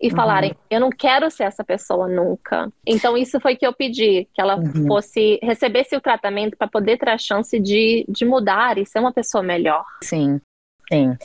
e 0.00 0.08
uhum. 0.08 0.16
falarem: 0.16 0.52
Eu 0.68 0.80
não 0.80 0.90
quero 0.90 1.30
ser 1.30 1.44
essa 1.44 1.62
pessoa 1.62 2.08
nunca. 2.08 2.72
Então, 2.84 3.16
isso 3.16 3.38
foi 3.40 3.54
que 3.54 3.64
eu 3.64 3.72
pedi: 3.72 4.26
que 4.34 4.40
ela 4.40 4.56
uhum. 4.56 4.86
fosse, 4.88 5.38
recebesse 5.40 5.94
o 5.94 6.00
tratamento 6.00 6.56
para 6.56 6.66
poder 6.66 6.98
ter 6.98 7.08
a 7.08 7.18
chance 7.18 7.58
de, 7.60 8.04
de 8.08 8.24
mudar 8.24 8.78
e 8.78 8.84
ser 8.84 8.98
uma 8.98 9.12
pessoa 9.12 9.44
melhor. 9.44 9.84
Sim. 10.02 10.40
Sim. 10.92 11.16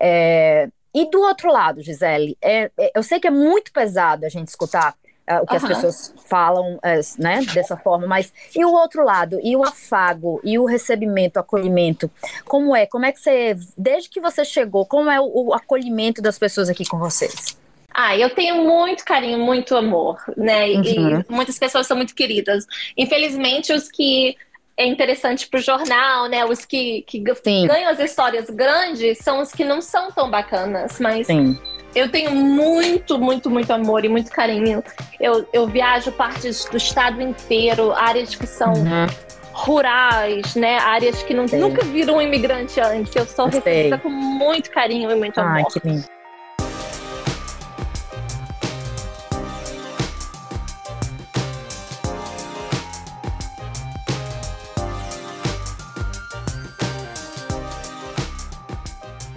É, 0.00 0.68
e 0.92 1.08
do 1.08 1.20
outro 1.20 1.50
lado, 1.50 1.80
Gisele, 1.80 2.36
é, 2.42 2.70
é, 2.78 2.90
eu 2.94 3.02
sei 3.02 3.20
que 3.20 3.28
é 3.28 3.30
muito 3.30 3.72
pesado 3.72 4.26
a 4.26 4.28
gente 4.28 4.48
escutar 4.48 4.94
uh, 5.30 5.42
o 5.42 5.46
que 5.46 5.52
uhum. 5.52 5.56
as 5.56 5.64
pessoas 5.64 6.14
falam, 6.26 6.74
uh, 6.76 7.22
né, 7.22 7.40
dessa 7.52 7.76
forma, 7.76 8.06
mas 8.06 8.32
e 8.54 8.64
o 8.64 8.72
outro 8.72 9.04
lado, 9.04 9.38
e 9.42 9.56
o 9.56 9.64
afago, 9.64 10.40
e 10.44 10.58
o 10.58 10.64
recebimento, 10.64 11.38
o 11.38 11.40
acolhimento, 11.40 12.10
como 12.44 12.74
é? 12.74 12.86
Como 12.86 13.04
é 13.04 13.12
que 13.12 13.20
você, 13.20 13.56
desde 13.76 14.08
que 14.08 14.20
você 14.20 14.44
chegou, 14.44 14.86
como 14.86 15.10
é 15.10 15.20
o, 15.20 15.48
o 15.48 15.54
acolhimento 15.54 16.22
das 16.22 16.38
pessoas 16.38 16.68
aqui 16.68 16.84
com 16.86 16.98
vocês? 16.98 17.56
Ah, 17.98 18.14
eu 18.14 18.28
tenho 18.28 18.62
muito 18.62 19.04
carinho, 19.06 19.38
muito 19.38 19.74
amor, 19.74 20.22
né? 20.36 20.66
Uhum. 20.66 20.82
E 20.84 21.32
muitas 21.32 21.58
pessoas 21.58 21.86
são 21.86 21.96
muito 21.96 22.14
queridas. 22.14 22.66
Infelizmente, 22.94 23.72
os 23.72 23.90
que 23.90 24.36
é 24.76 24.86
interessante 24.86 25.48
para 25.48 25.58
o 25.58 25.62
jornal, 25.62 26.28
né? 26.28 26.44
Os 26.44 26.66
que, 26.66 27.02
que 27.06 27.18
ganham 27.18 27.90
as 27.90 27.98
histórias 27.98 28.50
grandes 28.50 29.18
são 29.18 29.40
os 29.40 29.50
que 29.50 29.64
não 29.64 29.80
são 29.80 30.12
tão 30.12 30.30
bacanas, 30.30 31.00
mas 31.00 31.26
Sim. 31.26 31.58
Eu 31.96 32.10
tenho 32.10 32.30
muito, 32.30 33.18
muito, 33.18 33.48
muito 33.48 33.72
amor 33.72 34.04
e 34.04 34.08
muito 34.08 34.30
carinho. 34.30 34.84
Eu, 35.18 35.48
eu 35.50 35.66
viajo 35.66 36.12
partes 36.12 36.66
do 36.66 36.76
estado 36.76 37.22
inteiro, 37.22 37.90
áreas 37.92 38.34
que 38.34 38.46
são 38.46 38.74
uhum. 38.74 39.06
rurais, 39.52 40.54
né? 40.54 40.78
Áreas 40.78 41.22
que 41.22 41.32
não, 41.32 41.46
nunca 41.46 41.82
viram 41.86 42.16
um 42.16 42.20
imigrante 42.20 42.78
antes. 42.80 43.16
Eu 43.16 43.24
sou 43.24 43.46
recebida 43.46 43.96
com 43.96 44.10
muito 44.10 44.70
carinho 44.70 45.10
e 45.10 45.14
muito 45.14 45.40
amor. 45.40 45.56
Ai, 45.56 45.64
que 45.64 45.88
lindo. 45.88 46.15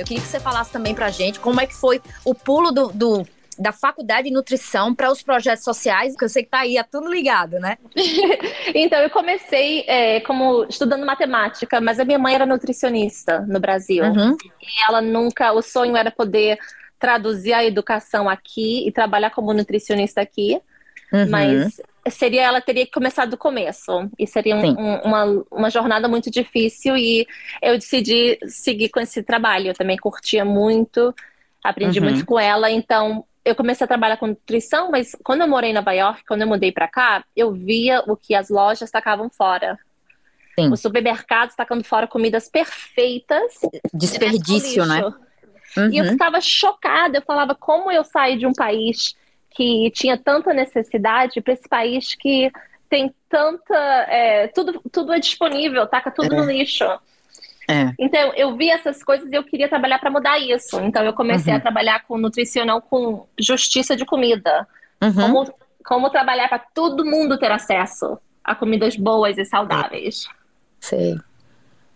Queria 0.10 0.24
que 0.24 0.28
você 0.28 0.39
falasse 0.39 0.72
também 0.72 0.96
pra 0.96 1.12
gente 1.12 1.39
como 1.39 1.62
é 1.62 1.68
que 1.68 1.75
foi 1.75 2.01
o 2.25 2.34
pulo 2.34 2.72
do, 2.72 2.88
do 2.88 3.28
da 3.60 3.72
faculdade 3.72 4.30
de 4.30 4.34
nutrição 4.34 4.96
para 4.96 5.12
os 5.12 5.22
projetos 5.22 5.66
sociais, 5.66 6.16
que 6.16 6.24
eu 6.24 6.30
sei 6.30 6.44
que 6.44 6.50
tá 6.50 6.60
aí, 6.60 6.78
é 6.78 6.84
tudo 6.84 7.12
ligado, 7.12 7.60
né? 7.60 7.78
então, 8.74 9.00
eu 9.00 9.10
comecei 9.10 9.84
é, 9.86 10.22
como 10.22 10.63
estudando 10.63 11.06
matemática, 11.06 11.82
mas 11.82 12.00
a 12.00 12.06
minha 12.06 12.18
mãe 12.18 12.34
era 12.34 12.46
nutricionista 12.46 13.42
no 13.42 13.60
Brasil. 13.60 14.06
Uhum. 14.06 14.38
E 14.62 14.88
ela 14.88 15.01
nunca, 15.01 15.51
o 15.51 15.62
sonho 15.62 15.98
era 15.98 16.10
poder 16.10 16.58
traduzir 16.98 17.51
a 17.51 17.66
educação 17.66 18.30
aqui 18.30 18.88
e 18.88 18.94
trabalhar 18.94 19.32
como 19.32 19.54
nutricionista 19.54 20.22
aqui. 20.22 20.58
Uhum. 21.12 21.30
Mas 21.30 21.82
seria 22.10 22.44
ela 22.44 22.62
teria 22.62 22.86
que 22.86 22.91
começar 22.91 23.25
do 23.25 23.38
começo 23.38 24.10
e 24.18 24.25
seria 24.25 24.56
um, 24.56 24.70
um, 24.70 24.96
uma, 25.01 25.46
uma 25.51 25.70
jornada 25.70 26.08
muito 26.08 26.32
difícil 26.32 26.96
e 26.96 27.27
eu 27.62 27.74
decidi 27.74 28.39
seguir 28.48 28.89
com 28.89 29.00
esse 29.00 29.22
trabalho. 29.24 29.68
Eu 29.68 29.74
também 29.74 29.98
curtia 29.98 30.46
muito, 30.46 31.13
aprendi 31.63 32.00
uhum. 32.00 32.06
muito 32.06 32.25
com 32.25 32.39
ela, 32.39 32.72
então 32.72 33.25
eu 33.44 33.56
comecei 33.56 33.86
a 33.86 33.88
trabalhar 33.88 34.18
com 34.18 34.27
nutrição, 34.27 34.91
mas 34.91 35.15
quando 35.24 35.41
eu 35.41 35.48
morei 35.48 35.72
em 35.72 35.74
Nova 35.74 35.91
York, 35.91 36.24
quando 36.27 36.41
eu 36.41 36.48
mudei 36.48 36.72
para 36.72 36.88
cá, 36.88 37.24
eu 37.36 37.51
via 37.51 38.03
o 38.08 38.15
que 38.15 38.36
as 38.36 38.50
lojas 38.50 38.91
tacavam 38.91 39.29
fora. 39.29 39.77
Sim. 40.60 40.72
Os 40.72 40.82
supermercados 40.82 41.56
tacando 41.56 41.84
fora 41.84 42.06
comidas 42.06 42.50
perfeitas. 42.50 43.53
Desperdício, 43.94 44.86
né? 44.86 45.03
Uhum. 45.77 45.89
E 45.91 45.98
eu 45.98 46.06
uhum. 46.06 46.12
ficava 46.12 46.41
chocada, 46.41 47.18
eu 47.18 47.22
falava 47.22 47.56
como 47.56 47.91
eu 47.91 48.03
saí 48.03 48.38
de 48.38 48.46
um 48.46 48.53
país 48.53 49.15
que 49.51 49.91
tinha 49.91 50.18
tanta 50.18 50.53
necessidade 50.53 51.41
para 51.41 51.53
esse 51.53 51.68
país 51.68 52.15
que 52.15 52.51
tem 52.89 53.13
tanta. 53.29 53.75
É, 54.08 54.48
tudo, 54.48 54.82
tudo 54.91 55.13
é 55.13 55.20
disponível, 55.20 55.86
taca 55.88 56.12
tudo 56.12 56.34
é. 56.34 56.38
no 56.38 56.46
lixo. 56.46 56.86
É. 57.70 57.94
Então, 58.00 58.34
eu 58.36 58.58
vi 58.58 58.70
essas 58.70 59.03
coisas 59.03 59.32
e 59.32 59.36
eu 59.36 59.44
queria 59.44 59.70
trabalhar 59.70 60.00
para 60.00 60.10
mudar 60.10 60.39
isso. 60.39 60.79
Então, 60.79 61.03
eu 61.03 61.13
comecei 61.13 61.53
uhum. 61.53 61.60
a 61.60 61.62
trabalhar 61.62 62.03
com 62.08 62.18
nutricional 62.18 62.82
com 62.82 63.27
justiça 63.39 63.96
de 63.96 64.06
comida. 64.06 64.68
Uhum. 65.01 65.13
Como, 65.13 65.53
como 65.86 66.10
trabalhar 66.10 66.50
para 66.50 66.60
todo 66.60 67.06
mundo 67.06 67.38
ter 67.38 67.51
acesso 67.51 68.18
a 68.44 68.56
comidas 68.56 68.96
boas 68.96 69.38
e 69.38 69.46
saudáveis. 69.46 70.27
Sei. 70.79 71.15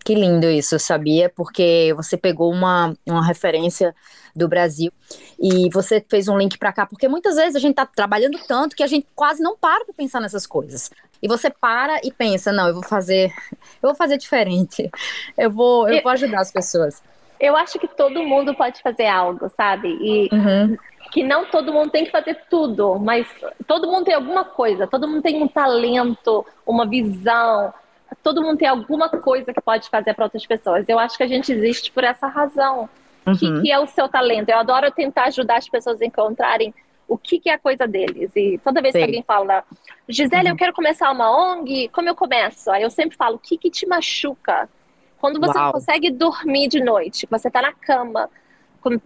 Que 0.04 0.16
lindo 0.16 0.50
isso, 0.50 0.78
sabia? 0.80 1.30
Porque 1.30 1.94
você 1.96 2.18
pegou 2.18 2.52
uma, 2.52 2.94
uma 3.06 3.26
referência 3.26 3.96
do 4.36 4.48
Brasil 4.48 4.92
e 5.40 5.70
você 5.70 6.04
fez 6.10 6.28
um 6.28 6.38
link 6.38 6.58
para 6.58 6.74
cá, 6.74 6.86
porque 6.86 7.08
muitas 7.08 7.36
vezes 7.36 7.56
a 7.56 7.60
gente 7.60 7.76
tá 7.76 7.86
trabalhando 7.86 8.38
tanto 8.48 8.76
que 8.76 8.84
a 8.84 8.88
gente 8.88 9.08
quase 9.16 9.42
não 9.42 9.56
para 9.56 9.86
para 9.86 9.94
pensar 9.94 10.20
nessas 10.20 10.46
coisas. 10.46 10.90
E 11.22 11.28
você 11.28 11.50
para 11.50 12.02
e 12.04 12.12
pensa, 12.12 12.52
não, 12.52 12.68
eu 12.68 12.74
vou 12.74 12.84
fazer, 12.84 13.34
eu 13.82 13.90
vou 13.90 13.96
fazer 13.96 14.18
diferente. 14.18 14.90
Eu 15.38 15.50
vou, 15.50 15.88
eu 15.88 16.02
vou 16.04 16.12
ajudar 16.12 16.42
as 16.42 16.52
pessoas. 16.52 17.02
Eu 17.40 17.56
acho 17.56 17.80
que 17.80 17.88
todo 17.88 18.24
mundo 18.24 18.54
pode 18.54 18.82
fazer 18.82 19.08
algo, 19.08 19.50
sabe? 19.56 19.88
E 19.90 20.30
uhum. 20.34 20.78
que 21.12 21.24
não 21.24 21.46
todo 21.46 21.74
mundo 21.74 21.92
tem 21.92 22.06
que 22.06 22.12
fazer 22.12 22.40
tudo, 22.50 23.00
mas 23.00 23.28
todo 23.68 23.88
mundo 23.88 24.06
tem 24.06 24.14
alguma 24.14 24.44
coisa, 24.44 24.88
todo 24.88 25.08
mundo 25.08 25.22
tem 25.22 25.42
um 25.42 25.48
talento, 25.48 26.46
uma 26.66 26.86
visão, 26.86 27.74
todo 28.22 28.42
mundo 28.42 28.58
tem 28.58 28.68
alguma 28.68 29.10
coisa 29.10 29.54
que 29.54 29.62
pode 29.62 29.90
fazer 29.90 30.14
para 30.14 30.26
outras 30.26 30.46
pessoas. 30.46 30.88
Eu 30.88 31.00
acho 31.00 31.18
que 31.18 31.24
a 31.24 31.28
gente 31.28 31.52
existe 31.52 31.92
por 31.92 32.04
essa 32.04 32.28
razão. 32.28 32.90
Uhum. 33.26 33.38
Que, 33.38 33.62
que 33.62 33.72
é 33.72 33.80
o 33.80 33.88
seu 33.88 34.10
talento? 34.10 34.50
Eu 34.50 34.58
adoro 34.58 34.92
tentar 34.92 35.26
ajudar 35.26 35.58
as 35.58 35.70
pessoas 35.70 36.02
a 36.02 36.06
encontrarem 36.06 36.74
o 37.08 37.18
que, 37.18 37.40
que 37.40 37.50
é 37.50 37.54
a 37.54 37.60
coisa 37.60 37.88
deles. 37.88 38.32
E 38.36 38.60
toda 38.64 38.82
vez 38.82 38.92
Sim. 38.92 39.00
que 39.00 39.06
alguém 39.06 39.24
fala, 39.24 39.64
Gisele, 40.08 40.46
uhum. 40.46 40.50
eu 40.50 40.56
quero 40.56 40.74
começar 40.74 41.12
uma 41.12 41.54
ONG, 41.54 41.90
como 41.90 42.10
eu 42.10 42.16
começo? 42.16 42.70
Aí 42.72 42.84
eu 42.84 42.90
sempre 42.90 43.16
falo, 43.16 43.36
o 43.36 43.40
que, 43.40 43.58
que 43.58 43.70
te 43.70 43.86
machuca? 43.86 44.70
Quando 45.20 45.40
você 45.40 45.58
Uau. 45.58 45.66
não 45.66 45.72
consegue 45.72 46.12
dormir 46.12 46.68
de 46.68 46.84
noite, 46.84 47.28
você 47.30 47.48
está 47.48 47.62
na 47.62 47.72
cama, 47.72 48.30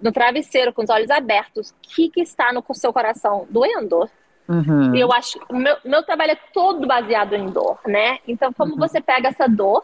no 0.01 0.11
travesseiro, 0.11 0.73
com 0.73 0.83
os 0.83 0.89
olhos 0.89 1.11
abertos, 1.11 1.69
o 1.69 1.75
que, 1.81 2.09
que 2.09 2.21
está 2.21 2.51
no 2.51 2.63
seu 2.73 2.91
coração 2.91 3.45
doendo? 3.49 4.09
Uhum. 4.47 4.95
E 4.95 4.99
eu 4.99 5.11
acho 5.11 5.39
que 5.39 5.53
meu, 5.53 5.75
meu 5.83 6.03
trabalho 6.03 6.31
é 6.31 6.39
todo 6.53 6.87
baseado 6.87 7.33
em 7.33 7.47
dor, 7.47 7.79
né? 7.85 8.19
Então, 8.27 8.53
como 8.53 8.73
uhum. 8.73 8.79
você 8.79 9.01
pega 9.01 9.29
essa 9.29 9.47
dor 9.47 9.83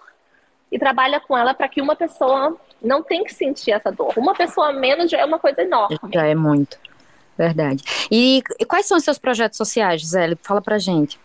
e 0.72 0.80
trabalha 0.80 1.20
com 1.20 1.38
ela 1.38 1.54
para 1.54 1.68
que 1.68 1.82
uma 1.82 1.96
pessoa 1.96 2.58
não 2.82 3.04
tenha 3.04 3.24
que 3.24 3.34
sentir 3.34 3.72
essa 3.72 3.92
dor. 3.92 4.14
Uma 4.18 4.34
pessoa 4.34 4.74
menos 4.74 5.12
já 5.12 5.20
é 5.20 5.26
uma 5.26 5.38
coisa 5.38 5.62
enorme. 5.62 6.00
Já 6.12 6.26
é 6.26 6.34
muito. 6.34 6.78
Verdade. 7.38 7.84
E, 8.12 8.42
e 8.60 8.66
quais 8.66 8.86
são 8.86 8.98
os 8.98 9.04
seus 9.04 9.18
projetos 9.18 9.58
sociais, 9.58 10.02
Gisele? 10.02 10.38
Fala 10.42 10.62
pra 10.62 10.78
gente. 10.78 11.20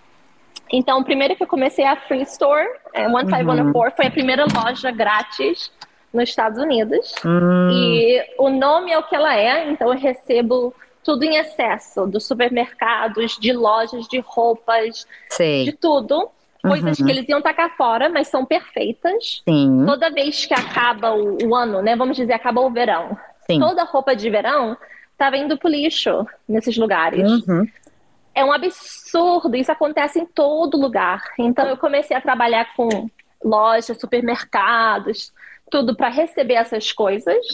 Então, 0.71 1.01
o 1.01 1.05
primeiro 1.05 1.35
que 1.35 1.43
eu 1.43 1.47
comecei 1.47 1.85
é 1.85 1.89
a 1.89 1.97
Free 1.97 2.23
Store, 2.23 2.67
é, 2.93 3.09
1514, 3.09 3.63
uhum. 3.63 3.91
foi 3.97 4.07
a 4.07 4.11
primeira 4.11 4.45
loja 4.55 4.91
grátis 4.91 5.71
nos 6.13 6.29
Estados 6.29 6.59
Unidos. 6.59 7.15
Uhum. 7.25 7.71
E 7.71 8.25
o 8.39 8.51
nome 8.51 8.93
é 8.93 8.99
o 8.99 9.03
que 9.03 9.15
ela 9.15 9.35
é, 9.35 9.71
então 9.71 9.93
eu 9.93 9.99
recebo 9.99 10.75
tudo 11.09 11.23
em 11.23 11.37
excesso, 11.37 12.07
dos 12.07 12.27
supermercados, 12.27 13.39
de 13.41 13.51
lojas 13.51 14.07
de 14.09 14.21
roupas, 14.21 15.07
Sei. 15.31 15.65
de 15.65 15.73
tudo. 15.73 16.29
Coisas 16.61 16.99
uhum. 16.99 17.07
que 17.07 17.11
eles 17.11 17.27
iam 17.31 17.41
tacar 17.41 17.75
fora, 17.79 18.11
mas 18.11 18.29
são 18.29 18.45
perfeitas. 18.45 19.43
Sim. 19.49 19.85
Toda 19.87 20.11
vez 20.11 20.45
que 20.45 20.53
acaba 20.53 21.15
o, 21.15 21.39
o 21.43 21.55
ano, 21.55 21.81
né? 21.81 21.97
Vamos 21.97 22.15
dizer, 22.15 22.35
acaba 22.35 22.61
o 22.61 22.71
verão. 22.71 23.17
Sim. 23.51 23.59
Toda 23.59 23.85
roupa 23.85 24.15
de 24.15 24.29
verão 24.29 24.77
tá 25.17 25.35
indo 25.35 25.57
pro 25.57 25.71
lixo 25.71 26.27
nesses 26.47 26.77
lugares. 26.77 27.23
Uhum. 27.23 27.67
É 28.35 28.45
um 28.45 28.53
absurdo, 28.53 29.57
isso 29.57 29.73
acontece 29.73 30.21
em 30.21 30.27
todo 30.27 30.77
lugar. 30.77 31.23
Então 31.39 31.67
eu 31.69 31.79
comecei 31.79 32.15
a 32.15 32.21
trabalhar 32.21 32.77
com 32.77 33.09
lojas, 33.43 33.99
supermercados, 33.99 35.33
tudo 35.71 35.97
para 35.97 36.11
receber 36.11 36.55
essas 36.55 36.93
coisas 36.93 37.47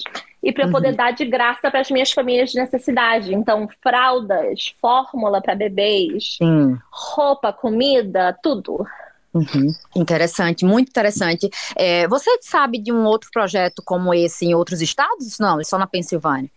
e 0.45 0.53
para 0.53 0.67
uhum. 0.67 0.73
poder 0.73 0.95
dar 0.95 1.13
de 1.13 1.25
graça 1.25 1.71
para 1.71 1.81
as 1.81 1.91
minhas 1.91 2.13
famílias 2.13 2.51
de 2.51 2.59
necessidade. 2.59 3.35
Então, 3.35 3.67
fraldas, 3.83 4.75
fórmula 4.81 5.41
para 5.41 5.55
bebês, 5.55 6.37
Sim. 6.37 6.77
roupa, 6.91 7.51
comida, 7.51 8.39
tudo. 8.43 8.87
Uhum. 9.33 9.75
Interessante, 9.97 10.65
muito 10.65 10.91
interessante. 10.91 11.49
É, 11.75 12.07
você 12.07 12.31
sabe 12.43 12.79
de 12.79 12.93
um 12.93 13.05
outro 13.05 13.31
projeto 13.33 13.83
como 13.85 14.13
esse 14.13 14.45
em 14.45 14.55
outros 14.55 14.83
estados? 14.83 15.39
Não, 15.41 15.59
é 15.59 15.65
só 15.65 15.79
na 15.79 15.87
Pensilvânia. 15.87 16.51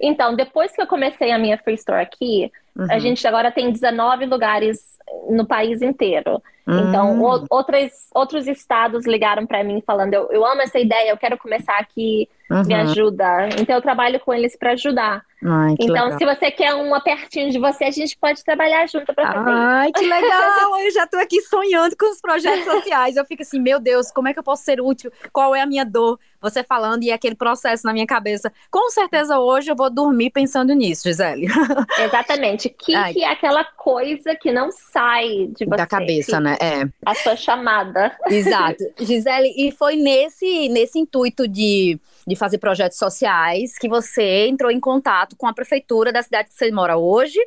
Então, 0.00 0.34
depois 0.34 0.72
que 0.72 0.80
eu 0.80 0.86
comecei 0.86 1.32
a 1.32 1.38
minha 1.38 1.58
free 1.58 1.74
store 1.74 2.00
aqui, 2.00 2.50
uhum. 2.76 2.86
a 2.88 3.00
gente 3.00 3.26
agora 3.26 3.50
tem 3.50 3.72
19 3.72 4.26
lugares 4.26 4.96
no 5.28 5.44
país 5.44 5.82
inteiro. 5.82 6.40
Então, 6.68 7.18
o, 7.18 7.34
hum. 7.34 7.46
outros, 7.48 7.90
outros 8.14 8.46
estados 8.46 9.06
ligaram 9.06 9.46
para 9.46 9.64
mim 9.64 9.82
falando: 9.86 10.12
eu, 10.12 10.30
eu 10.30 10.44
amo 10.44 10.60
essa 10.60 10.78
ideia, 10.78 11.10
eu 11.10 11.16
quero 11.16 11.38
começar 11.38 11.78
aqui, 11.78 12.28
uhum. 12.50 12.64
me 12.64 12.74
ajuda. 12.74 13.48
Então, 13.58 13.76
eu 13.76 13.82
trabalho 13.82 14.20
com 14.20 14.32
eles 14.32 14.56
para 14.56 14.72
ajudar. 14.72 15.22
Ai, 15.44 15.74
então, 15.78 16.06
legal. 16.06 16.18
se 16.18 16.24
você 16.24 16.50
quer 16.50 16.74
um 16.74 16.92
apertinho 16.92 17.50
de 17.50 17.60
você, 17.60 17.84
a 17.84 17.90
gente 17.92 18.16
pode 18.18 18.42
trabalhar 18.42 18.88
junto 18.88 19.14
para 19.14 19.32
fazer 19.32 19.50
Ai, 19.50 19.92
que 19.92 20.04
legal! 20.04 20.78
eu 20.82 20.90
já 20.90 21.04
estou 21.04 21.20
aqui 21.20 21.40
sonhando 21.42 21.96
com 21.96 22.10
os 22.10 22.20
projetos 22.20 22.64
sociais. 22.64 23.16
Eu 23.16 23.24
fico 23.24 23.42
assim, 23.42 23.60
meu 23.60 23.78
Deus, 23.78 24.10
como 24.10 24.26
é 24.26 24.32
que 24.32 24.38
eu 24.38 24.42
posso 24.42 24.64
ser 24.64 24.80
útil? 24.80 25.12
Qual 25.32 25.54
é 25.54 25.60
a 25.60 25.66
minha 25.66 25.84
dor? 25.84 26.18
Você 26.40 26.62
falando 26.62 27.02
e 27.02 27.10
aquele 27.10 27.34
processo 27.34 27.86
na 27.86 27.92
minha 27.92 28.06
cabeça. 28.06 28.52
Com 28.70 28.90
certeza 28.90 29.38
hoje 29.38 29.70
eu 29.70 29.76
vou 29.76 29.90
dormir 29.90 30.30
pensando 30.30 30.72
nisso, 30.72 31.08
Gisele. 31.08 31.46
Exatamente. 31.98 32.68
Que, 32.68 32.92
que 33.12 33.24
é 33.24 33.30
aquela 33.30 33.64
coisa 33.64 34.34
que 34.36 34.52
não 34.52 34.70
sai 34.70 35.48
de 35.56 35.64
você. 35.64 35.76
Da 35.76 35.86
cabeça, 35.86 36.40
né? 36.40 36.56
É. 36.60 36.88
A 37.04 37.14
sua 37.14 37.36
chamada. 37.36 38.16
Exato. 38.26 38.84
Gisele, 38.98 39.52
e 39.56 39.72
foi 39.72 39.96
nesse, 39.96 40.68
nesse 40.68 40.98
intuito 40.98 41.46
de, 41.48 41.98
de 42.26 42.36
fazer 42.38 42.58
projetos 42.58 42.98
sociais 42.98 43.78
que 43.78 43.88
você 43.88 44.46
entrou 44.46 44.70
em 44.70 44.80
contato 44.80 45.36
com 45.36 45.46
a 45.46 45.52
prefeitura 45.52 46.12
da 46.12 46.22
cidade 46.22 46.48
que 46.48 46.54
você 46.54 46.70
mora 46.70 46.96
hoje 46.96 47.38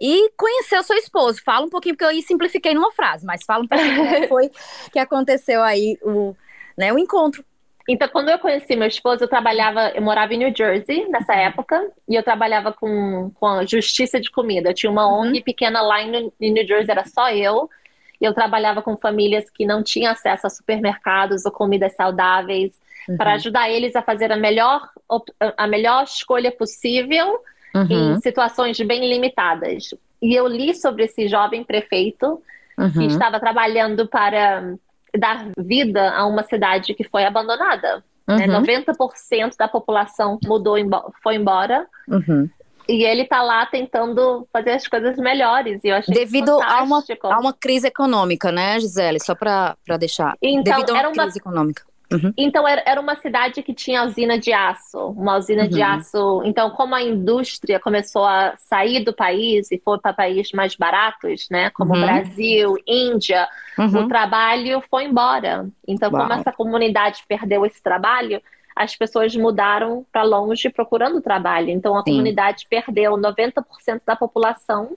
e 0.00 0.30
conheceu 0.36 0.82
seu 0.82 0.96
esposo. 0.96 1.42
Fala 1.44 1.66
um 1.66 1.70
pouquinho, 1.70 1.96
porque 1.96 2.16
eu 2.16 2.22
simplifiquei 2.22 2.72
numa 2.72 2.90
frase, 2.90 3.26
mas 3.26 3.44
fala 3.44 3.64
um 3.64 3.68
pouquinho 3.68 3.96
como 3.96 4.08
é 4.08 4.26
foi 4.26 4.50
que 4.92 4.98
aconteceu 4.98 5.62
aí 5.62 5.98
o, 6.02 6.34
né, 6.76 6.92
o 6.92 6.98
encontro. 6.98 7.44
Então, 7.88 8.08
quando 8.08 8.28
eu 8.28 8.38
conheci 8.38 8.76
meu 8.76 8.86
esposo, 8.86 9.24
eu 9.24 9.28
trabalhava, 9.28 9.88
eu 9.90 10.02
morava 10.02 10.32
em 10.32 10.38
New 10.38 10.54
Jersey 10.56 11.08
nessa 11.08 11.34
época, 11.34 11.90
e 12.08 12.14
eu 12.14 12.22
trabalhava 12.22 12.72
com, 12.72 13.30
com 13.34 13.46
a 13.46 13.66
justiça 13.66 14.20
de 14.20 14.30
comida. 14.30 14.70
Eu 14.70 14.74
tinha 14.74 14.90
uma 14.90 15.06
uhum. 15.06 15.28
ONG 15.28 15.42
pequena 15.42 15.82
lá 15.82 16.00
em, 16.00 16.32
em 16.40 16.52
New 16.52 16.66
Jersey, 16.66 16.90
era 16.90 17.04
só 17.04 17.30
eu. 17.30 17.68
Eu 18.20 18.32
trabalhava 18.32 18.80
com 18.80 18.96
famílias 18.96 19.50
que 19.50 19.66
não 19.66 19.82
tinham 19.82 20.12
acesso 20.12 20.46
a 20.46 20.50
supermercados 20.50 21.44
ou 21.44 21.50
comidas 21.50 21.94
saudáveis, 21.96 22.72
uhum. 23.08 23.16
para 23.16 23.34
ajudar 23.34 23.70
eles 23.70 23.94
a 23.96 24.02
fazer 24.02 24.32
a 24.32 24.36
melhor, 24.36 24.88
a 25.56 25.66
melhor 25.66 26.04
escolha 26.04 26.50
possível 26.52 27.40
uhum. 27.74 28.14
em 28.14 28.20
situações 28.20 28.80
bem 28.80 29.08
limitadas. 29.08 29.94
E 30.22 30.34
eu 30.34 30.46
li 30.46 30.74
sobre 30.74 31.04
esse 31.04 31.28
jovem 31.28 31.64
prefeito 31.64 32.42
uhum. 32.78 32.92
que 32.92 33.06
estava 33.06 33.40
trabalhando 33.40 34.06
para 34.06 34.74
dar 35.16 35.48
vida 35.58 36.10
a 36.10 36.26
uma 36.26 36.42
cidade 36.42 36.94
que 36.94 37.04
foi 37.04 37.24
abandonada. 37.24 38.04
Né? 38.26 38.46
90% 38.46 38.94
uhum. 38.98 39.50
da 39.58 39.66
população 39.66 40.38
mudou, 40.44 40.76
foi 41.22 41.36
embora. 41.36 41.86
Uhum. 42.08 42.48
E 42.88 43.04
ele 43.04 43.24
tá 43.24 43.40
lá 43.42 43.64
tentando 43.66 44.46
fazer 44.52 44.72
as 44.72 44.86
coisas 44.86 45.16
melhores. 45.16 45.82
E 45.84 45.88
eu 45.88 45.96
achei 45.96 46.12
Devido 46.12 46.60
a 46.60 46.82
uma, 46.82 47.02
a 47.24 47.38
uma 47.38 47.52
crise 47.52 47.86
econômica, 47.86 48.50
né, 48.50 48.80
Gisele? 48.80 49.20
Só 49.20 49.34
para 49.34 49.76
deixar. 49.98 50.36
Então, 50.42 50.74
Devido 50.74 50.90
a 50.90 50.92
uma 50.92 50.98
era 50.98 51.08
uma 51.08 51.22
crise 51.22 51.38
econômica. 51.38 51.89
Uhum. 52.12 52.32
Então 52.36 52.66
era, 52.66 53.00
uma 53.00 53.14
cidade 53.16 53.62
que 53.62 53.72
tinha 53.72 54.04
usina 54.04 54.38
de 54.38 54.52
aço, 54.52 54.98
uma 55.10 55.36
usina 55.36 55.62
uhum. 55.62 55.68
de 55.68 55.80
aço. 55.80 56.42
Então, 56.44 56.70
como 56.70 56.94
a 56.94 57.02
indústria 57.02 57.78
começou 57.78 58.24
a 58.24 58.54
sair 58.58 59.04
do 59.04 59.12
país 59.12 59.70
e 59.70 59.78
foi 59.78 59.98
para 59.98 60.12
países 60.12 60.52
mais 60.52 60.74
baratos, 60.74 61.48
né, 61.50 61.70
como 61.70 61.94
uhum. 61.94 62.00
Brasil, 62.00 62.76
Índia, 62.86 63.48
o 63.78 63.82
uhum. 63.82 64.08
trabalho 64.08 64.82
foi 64.90 65.04
embora. 65.04 65.68
Então, 65.86 66.10
Uau. 66.10 66.22
como 66.22 66.32
essa 66.32 66.52
comunidade 66.52 67.24
perdeu 67.28 67.64
esse 67.64 67.82
trabalho, 67.82 68.42
as 68.74 68.96
pessoas 68.96 69.34
mudaram 69.36 70.04
para 70.10 70.22
longe 70.22 70.68
procurando 70.70 71.20
trabalho. 71.20 71.70
Então, 71.70 71.96
a 71.96 72.02
Sim. 72.02 72.12
comunidade 72.12 72.66
perdeu 72.68 73.12
90% 73.12 74.00
da 74.06 74.16
população 74.16 74.96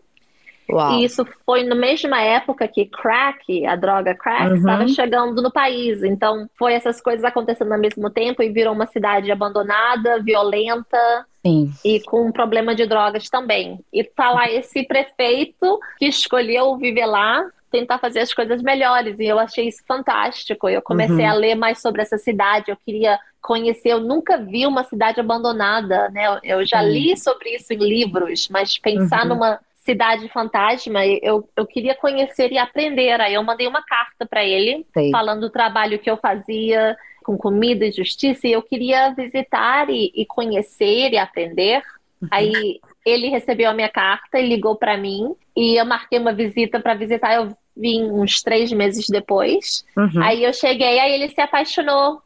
Uau. 0.70 0.94
E 0.94 1.06
isso 1.06 1.26
foi 1.46 1.64
na 1.64 1.76
mesma 1.76 2.22
época 2.22 2.68
que 2.68 2.86
crack, 2.86 3.66
a 3.66 3.76
droga 3.76 4.16
crack, 4.16 4.52
uhum. 4.52 4.56
estava 4.56 4.88
chegando 4.88 5.42
no 5.42 5.52
país. 5.52 6.04
Então, 6.04 6.48
foi 6.56 6.74
essas 6.74 7.02
coisas 7.02 7.24
acontecendo 7.24 7.72
ao 7.72 7.80
mesmo 7.80 8.10
tempo 8.10 8.42
e 8.42 8.50
virou 8.50 8.74
uma 8.74 8.86
cidade 8.86 9.32
abandonada, 9.32 10.22
violenta. 10.22 11.26
Sim. 11.46 11.72
E 11.84 12.00
com 12.02 12.28
um 12.28 12.32
problema 12.32 12.74
de 12.74 12.86
drogas 12.86 13.30
também. 13.30 13.80
E 13.92 14.04
tá 14.04 14.32
lá 14.32 14.50
esse 14.50 14.84
prefeito 14.84 15.80
que 15.98 16.06
escolheu 16.06 16.78
viver 16.78 17.06
lá, 17.06 17.46
tentar 17.70 17.98
fazer 17.98 18.22
as 18.22 18.34
coisas 18.34 18.62
melhores. 18.62 19.20
E 19.20 19.26
eu 19.26 19.38
achei 19.38 19.68
isso 19.68 19.84
fantástico. 19.86 20.70
Eu 20.70 20.82
comecei 20.82 21.26
uhum. 21.26 21.32
a 21.32 21.34
ler 21.34 21.56
mais 21.56 21.82
sobre 21.82 22.02
essa 22.02 22.18
cidade. 22.18 22.72
Eu 22.72 22.78
queria 22.78 23.20
conhecer. 23.42 23.90
Eu 23.90 24.00
nunca 24.00 24.38
vi 24.38 24.66
uma 24.66 24.86
cidade 24.86 25.20
abandonada, 25.20 26.10
né? 26.10 26.40
Eu 26.44 26.66
já 26.66 26.82
li 26.82 27.18
sobre 27.18 27.56
isso 27.56 27.74
em 27.74 27.78
livros, 27.78 28.48
mas 28.50 28.78
pensar 28.78 29.24
uhum. 29.24 29.30
numa 29.30 29.60
Cidade 29.86 30.30
Fantasma, 30.30 31.06
eu, 31.06 31.48
eu 31.56 31.66
queria 31.68 31.94
conhecer 31.94 32.52
e 32.52 32.58
aprender. 32.58 33.20
Aí 33.20 33.34
eu 33.34 33.44
mandei 33.44 33.68
uma 33.68 33.84
carta 33.84 34.26
para 34.26 34.44
ele, 34.44 34.86
Sei. 34.94 35.12
falando 35.12 35.42
do 35.42 35.50
trabalho 35.50 36.00
que 36.00 36.10
eu 36.10 36.18
fazia 36.18 36.98
com 37.24 37.38
comida 37.38 37.86
e 37.86 37.92
justiça, 37.92 38.48
e 38.48 38.52
eu 38.52 38.62
queria 38.62 39.14
visitar 39.14 39.90
e, 39.90 40.12
e 40.16 40.26
conhecer 40.26 41.12
e 41.12 41.18
aprender. 41.18 41.82
Uhum. 42.22 42.28
Aí 42.32 42.80
ele 43.06 43.30
recebeu 43.30 43.70
a 43.70 43.74
minha 43.74 43.90
carta 43.90 44.40
e 44.40 44.48
ligou 44.48 44.76
para 44.76 44.98
mim, 44.98 45.36
e 45.56 45.80
eu 45.80 45.86
marquei 45.86 46.18
uma 46.18 46.34
visita 46.34 46.80
para 46.80 46.94
visitar. 46.94 47.36
Eu 47.36 47.56
vim 47.76 48.04
uns 48.04 48.42
três 48.42 48.72
meses 48.72 49.08
depois. 49.10 49.86
Uhum. 49.98 50.24
Aí 50.24 50.44
eu 50.44 50.54
cheguei, 50.54 51.00
aí 51.00 51.14
ele 51.14 51.30
se 51.30 51.42
apaixonou 51.42 52.22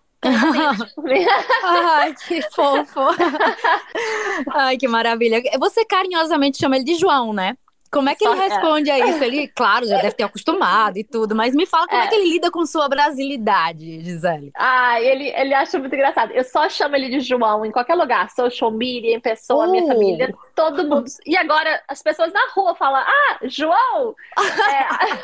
Ai, 1.63 2.13
que 2.27 2.41
fofo. 2.53 3.01
Ai, 4.53 4.77
que 4.77 4.87
maravilha. 4.87 5.41
Você 5.59 5.85
carinhosamente 5.85 6.57
chama 6.57 6.75
ele 6.75 6.85
de 6.85 6.95
João, 6.95 7.33
né? 7.33 7.55
Como 7.91 8.09
é 8.09 8.15
que 8.15 8.23
Só 8.25 8.33
ele 8.33 8.41
responde 8.41 8.89
é. 8.89 8.93
a 8.93 8.99
isso? 9.07 9.23
Ele, 9.23 9.47
claro, 9.47 9.85
já 9.85 9.97
deve 9.97 10.11
ter 10.11 10.23
acostumado 10.23 10.97
e 10.97 11.03
tudo, 11.03 11.35
mas 11.35 11.55
me 11.55 11.65
fala 11.65 11.87
como 11.87 12.01
é, 12.01 12.05
é 12.05 12.07
que 12.07 12.15
ele 12.15 12.29
lida 12.29 12.51
com 12.51 12.65
sua 12.65 12.87
brasilidade, 12.89 14.01
Gisele. 14.01 14.51
Ah, 14.55 15.01
ele, 15.01 15.29
ele 15.29 15.53
acha 15.53 15.79
muito 15.79 15.93
engraçado. 15.93 16.31
Eu 16.31 16.43
só 16.43 16.69
chamo 16.69 16.95
ele 16.95 17.09
de 17.09 17.21
João 17.21 17.65
em 17.65 17.71
qualquer 17.71 17.95
lugar, 17.95 18.29
social 18.31 18.71
media, 18.71 19.15
em 19.15 19.19
pessoa, 19.19 19.67
uh. 19.67 19.71
minha 19.71 19.87
família, 19.87 20.35
todo 20.55 20.87
mundo. 20.87 21.05
E 21.25 21.37
agora 21.37 21.81
as 21.87 22.01
pessoas 22.01 22.31
na 22.33 22.47
rua 22.53 22.75
falam: 22.75 23.01
Ah, 23.01 23.39
João! 23.43 24.15
É, 24.67 25.17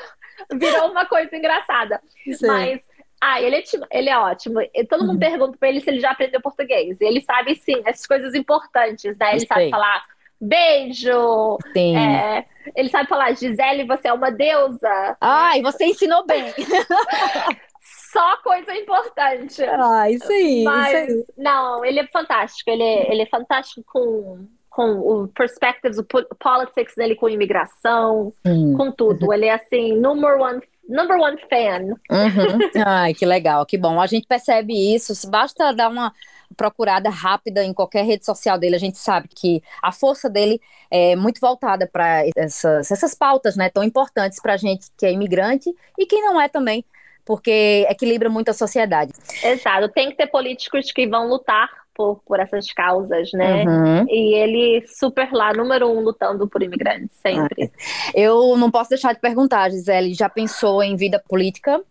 virou 0.55 0.89
uma 0.89 1.05
coisa 1.05 1.35
engraçada. 1.35 2.01
Sim. 2.23 2.47
Mas 2.47 2.81
ah, 3.25 3.41
ele 3.41 3.55
é, 3.55 3.63
ele 3.91 4.09
é 4.09 4.17
ótimo. 4.17 4.59
Todo 4.89 5.05
mundo 5.05 5.13
uhum. 5.13 5.19
pergunta 5.19 5.57
pra 5.57 5.69
ele 5.69 5.79
se 5.79 5.89
ele 5.89 6.01
já 6.01 6.11
aprendeu 6.11 6.41
português. 6.41 6.99
E 6.99 7.05
ele 7.05 7.21
sabe 7.21 7.55
sim, 7.55 7.81
essas 7.85 8.05
coisas 8.05 8.35
importantes, 8.35 9.17
né? 9.17 9.31
Ele 9.31 9.39
Sei. 9.39 9.47
sabe 9.47 9.69
falar 9.69 10.03
beijo. 10.41 11.57
Sim. 11.71 11.95
É, 11.97 12.45
ele 12.75 12.89
sabe 12.89 13.07
falar, 13.07 13.33
Gisele, 13.33 13.85
você 13.85 14.09
é 14.09 14.13
uma 14.13 14.29
deusa. 14.29 15.15
Ai, 15.21 15.61
você 15.61 15.85
ensinou 15.85 16.25
bem. 16.25 16.53
Só 18.11 18.37
coisa 18.43 18.75
importante. 18.75 19.63
Ah, 19.63 20.11
isso 20.11 20.31
aí, 20.31 20.63
Mas, 20.65 21.09
isso 21.09 21.17
aí. 21.17 21.25
Não, 21.37 21.85
ele 21.85 22.01
é 22.01 22.07
fantástico. 22.07 22.69
Ele 22.69 22.83
é, 22.83 23.11
ele 23.11 23.21
é 23.21 23.25
fantástico 23.25 23.83
com, 23.87 24.47
com 24.69 24.99
o 24.99 25.27
perspectives, 25.29 25.97
o 25.97 26.03
politics 26.03 26.95
dele 26.95 27.15
com 27.15 27.29
imigração, 27.29 28.33
com 28.43 28.91
tudo. 28.91 29.33
Ele 29.33 29.45
é 29.45 29.53
assim, 29.53 29.93
number 29.97 30.37
one 30.39 30.61
number 30.87 31.17
one 31.17 31.37
fan. 31.49 31.95
Uhum. 32.09 32.59
Ai, 32.85 33.13
que 33.13 33.25
legal, 33.25 33.65
que 33.65 33.77
bom. 33.77 33.99
A 33.99 34.07
gente 34.07 34.27
percebe 34.27 34.73
isso, 34.73 35.13
basta 35.29 35.71
dar 35.71 35.89
uma 35.89 36.13
procurada 36.53 37.09
rápida 37.09 37.63
em 37.63 37.73
qualquer 37.73 38.05
rede 38.05 38.25
social 38.25 38.57
dele, 38.57 38.75
a 38.75 38.79
gente 38.79 38.97
sabe 38.97 39.27
que 39.27 39.61
a 39.81 39.91
força 39.91 40.29
dele 40.29 40.61
é 40.89 41.15
muito 41.15 41.41
voltada 41.41 41.89
para 41.91 42.23
essas, 42.35 42.91
essas 42.91 43.15
pautas 43.15 43.55
né, 43.55 43.69
tão 43.69 43.83
importantes 43.83 44.39
para 44.39 44.53
a 44.53 44.57
gente 44.57 44.87
que 44.97 45.05
é 45.05 45.11
imigrante 45.11 45.73
e 45.97 46.05
quem 46.05 46.21
não 46.21 46.39
é 46.39 46.47
também, 46.47 46.85
porque 47.25 47.85
equilibra 47.89 48.29
muito 48.29 48.49
a 48.49 48.53
sociedade. 48.53 49.11
Exato, 49.43 49.89
tem 49.89 50.09
que 50.09 50.17
ter 50.17 50.27
políticos 50.27 50.91
que 50.91 51.07
vão 51.07 51.27
lutar 51.27 51.82
por, 51.95 52.21
por 52.25 52.39
essas 52.39 52.71
causas, 52.71 53.31
né? 53.33 53.63
Uhum. 53.63 54.05
E 54.09 54.35
ele 54.35 54.85
super 54.87 55.31
lá, 55.31 55.53
número 55.53 55.89
um, 55.89 56.01
lutando 56.01 56.47
por 56.47 56.61
imigrantes, 56.61 57.17
sempre. 57.17 57.71
Ah, 57.73 58.11
eu 58.13 58.57
não 58.57 58.71
posso 58.71 58.89
deixar 58.89 59.13
de 59.13 59.19
perguntar, 59.19 59.69
Gisele, 59.69 60.13
já 60.13 60.29
pensou 60.29 60.81
em 60.83 60.95
vida 60.95 61.21
política? 61.27 61.81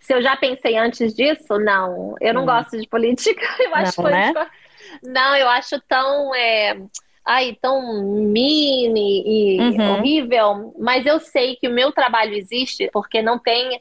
Se 0.00 0.14
eu 0.14 0.22
já 0.22 0.36
pensei 0.36 0.76
antes 0.76 1.14
disso, 1.14 1.58
não. 1.58 2.14
Eu 2.20 2.34
não 2.34 2.42
hum. 2.42 2.46
gosto 2.46 2.80
de 2.80 2.88
política. 2.88 3.46
Eu 3.60 3.74
acho 3.74 4.02
não, 4.02 4.10
política... 4.10 4.40
Né? 4.40 4.50
Não, 5.02 5.36
eu 5.36 5.48
acho 5.48 5.80
tão. 5.88 6.34
É... 6.34 6.80
Ai, 7.24 7.56
tão 7.60 8.02
mini 8.02 9.22
e 9.24 9.60
uhum. 9.60 9.92
horrível. 9.92 10.74
Mas 10.78 11.06
eu 11.06 11.20
sei 11.20 11.54
que 11.54 11.68
o 11.68 11.72
meu 11.72 11.92
trabalho 11.92 12.34
existe 12.34 12.88
porque 12.92 13.22
não 13.22 13.38
tem 13.38 13.78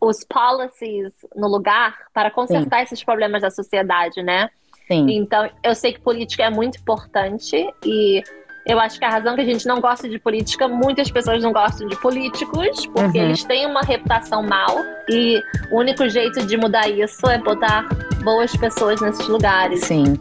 os 0.00 0.24
policies 0.24 1.12
no 1.34 1.48
lugar 1.48 1.96
para 2.12 2.30
consertar 2.30 2.78
Sim. 2.78 2.82
esses 2.84 3.02
problemas 3.02 3.42
da 3.42 3.50
sociedade, 3.50 4.22
né? 4.22 4.50
Sim. 4.86 5.06
Então, 5.10 5.48
eu 5.62 5.74
sei 5.74 5.92
que 5.92 6.00
política 6.00 6.44
é 6.44 6.50
muito 6.50 6.78
importante 6.78 7.68
e 7.84 8.22
eu 8.66 8.80
acho 8.80 8.98
que 8.98 9.04
a 9.04 9.10
razão 9.10 9.34
que 9.36 9.40
a 9.40 9.44
gente 9.44 9.66
não 9.66 9.80
gosta 9.80 10.08
de 10.08 10.18
política, 10.18 10.66
muitas 10.66 11.10
pessoas 11.10 11.42
não 11.42 11.52
gostam 11.52 11.86
de 11.86 11.96
políticos, 12.00 12.86
porque 12.86 13.18
uhum. 13.18 13.24
eles 13.26 13.44
têm 13.44 13.66
uma 13.66 13.82
reputação 13.82 14.42
mal 14.42 14.76
e 15.08 15.40
o 15.70 15.78
único 15.78 16.08
jeito 16.08 16.44
de 16.44 16.56
mudar 16.56 16.88
isso 16.88 17.26
é 17.28 17.38
botar 17.38 17.88
boas 18.24 18.56
pessoas 18.56 19.00
nesses 19.00 19.26
lugares. 19.28 19.84
Sim. 19.84 20.18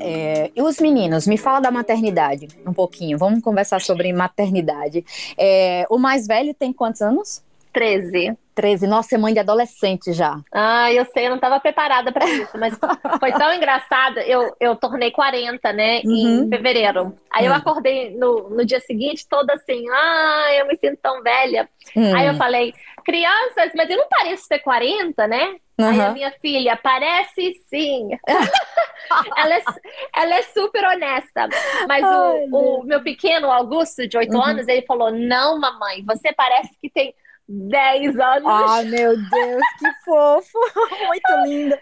É, 0.00 0.50
e 0.54 0.62
os 0.62 0.78
meninos, 0.78 1.26
me 1.26 1.36
fala 1.36 1.60
da 1.60 1.70
maternidade 1.70 2.48
um 2.66 2.72
pouquinho. 2.72 3.18
Vamos 3.18 3.40
conversar 3.42 3.80
sobre 3.80 4.12
maternidade. 4.12 5.04
É, 5.36 5.86
o 5.90 5.98
mais 5.98 6.26
velho 6.26 6.54
tem 6.54 6.72
quantos 6.72 7.00
anos? 7.02 7.42
13. 7.72 8.36
13. 8.54 8.86
Nossa, 8.86 9.14
é 9.14 9.18
mãe 9.18 9.32
de 9.32 9.40
adolescente 9.40 10.12
já. 10.12 10.38
Ah, 10.52 10.92
eu 10.92 11.04
sei, 11.06 11.26
eu 11.26 11.30
não 11.30 11.36
estava 11.36 11.58
preparada 11.60 12.12
para 12.12 12.28
isso, 12.28 12.58
mas 12.58 12.78
foi 13.18 13.32
tão 13.32 13.52
engraçado. 13.54 14.18
Eu, 14.18 14.54
eu 14.60 14.76
tornei 14.76 15.10
40, 15.10 15.72
né, 15.72 16.02
uhum. 16.04 16.44
em 16.44 16.48
fevereiro. 16.48 17.14
Aí 17.32 17.46
uhum. 17.46 17.52
eu 17.52 17.54
acordei 17.54 18.16
no, 18.16 18.50
no 18.50 18.64
dia 18.64 18.80
seguinte 18.80 19.26
toda 19.28 19.54
assim, 19.54 19.84
ah, 19.90 20.48
eu 20.58 20.66
me 20.66 20.76
sinto 20.76 20.98
tão 21.00 21.22
velha. 21.22 21.68
Uhum. 21.96 22.14
Aí 22.14 22.26
eu 22.26 22.34
falei, 22.34 22.74
crianças, 23.04 23.72
mas 23.74 23.88
eu 23.88 23.96
não 23.96 24.08
pareço 24.08 24.48
ter 24.48 24.58
40, 24.58 25.26
né? 25.26 25.56
Aí 25.78 26.00
a 26.00 26.10
minha 26.10 26.30
filha, 26.32 26.76
parece 26.76 27.54
sim. 27.68 28.10
ela, 29.36 29.54
é, 29.54 29.62
ela 30.14 30.34
é 30.34 30.42
super 30.42 30.84
honesta. 30.84 31.48
Mas 31.88 32.04
Ai, 32.04 32.48
o, 32.50 32.80
o, 32.80 32.84
meu 32.84 33.02
pequeno, 33.02 33.50
Augusto, 33.50 34.06
de 34.06 34.16
8 34.16 34.34
uhum. 34.34 34.42
anos, 34.42 34.68
ele 34.68 34.82
falou: 34.82 35.10
Não, 35.10 35.58
mamãe, 35.58 36.04
você 36.04 36.32
parece 36.32 36.70
que 36.80 36.90
tem 36.90 37.14
10 37.50 38.18
anos. 38.18 38.46
Ah, 38.46 38.82
meu 38.84 39.16
Deus, 39.16 39.62
que 39.78 39.92
fofo! 40.04 40.58
Muito 41.06 41.48
linda. 41.48 41.80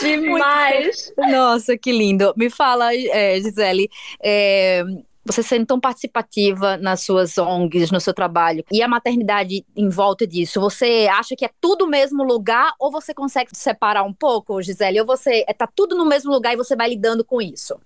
Demais! 0.00 1.12
Muito 1.16 1.30
Nossa, 1.30 1.76
que 1.78 1.92
lindo. 1.92 2.34
Me 2.36 2.50
fala, 2.50 2.92
é, 2.94 3.40
Gisele, 3.40 3.88
é, 4.22 4.82
você 5.24 5.42
sendo 5.42 5.66
tão 5.66 5.78
participativa 5.78 6.76
nas 6.76 7.02
suas 7.02 7.38
ONGs, 7.38 7.90
no 7.90 8.00
seu 8.00 8.14
trabalho, 8.14 8.64
e 8.70 8.82
a 8.82 8.88
maternidade 8.88 9.64
em 9.76 9.88
volta 9.88 10.26
disso, 10.26 10.60
você 10.60 11.08
acha 11.10 11.36
que 11.36 11.44
é 11.44 11.50
tudo 11.60 11.84
o 11.84 11.88
mesmo 11.88 12.24
lugar 12.24 12.72
ou 12.78 12.90
você 12.90 13.14
consegue 13.14 13.50
separar 13.52 14.02
um 14.02 14.12
pouco, 14.12 14.60
Gisele? 14.60 15.00
Ou 15.00 15.06
você 15.06 15.44
está 15.48 15.66
tudo 15.66 15.96
no 15.96 16.04
mesmo 16.04 16.32
lugar 16.32 16.52
e 16.52 16.56
você 16.56 16.74
vai 16.74 16.88
lidando 16.88 17.24
com 17.24 17.40
isso? 17.40 17.78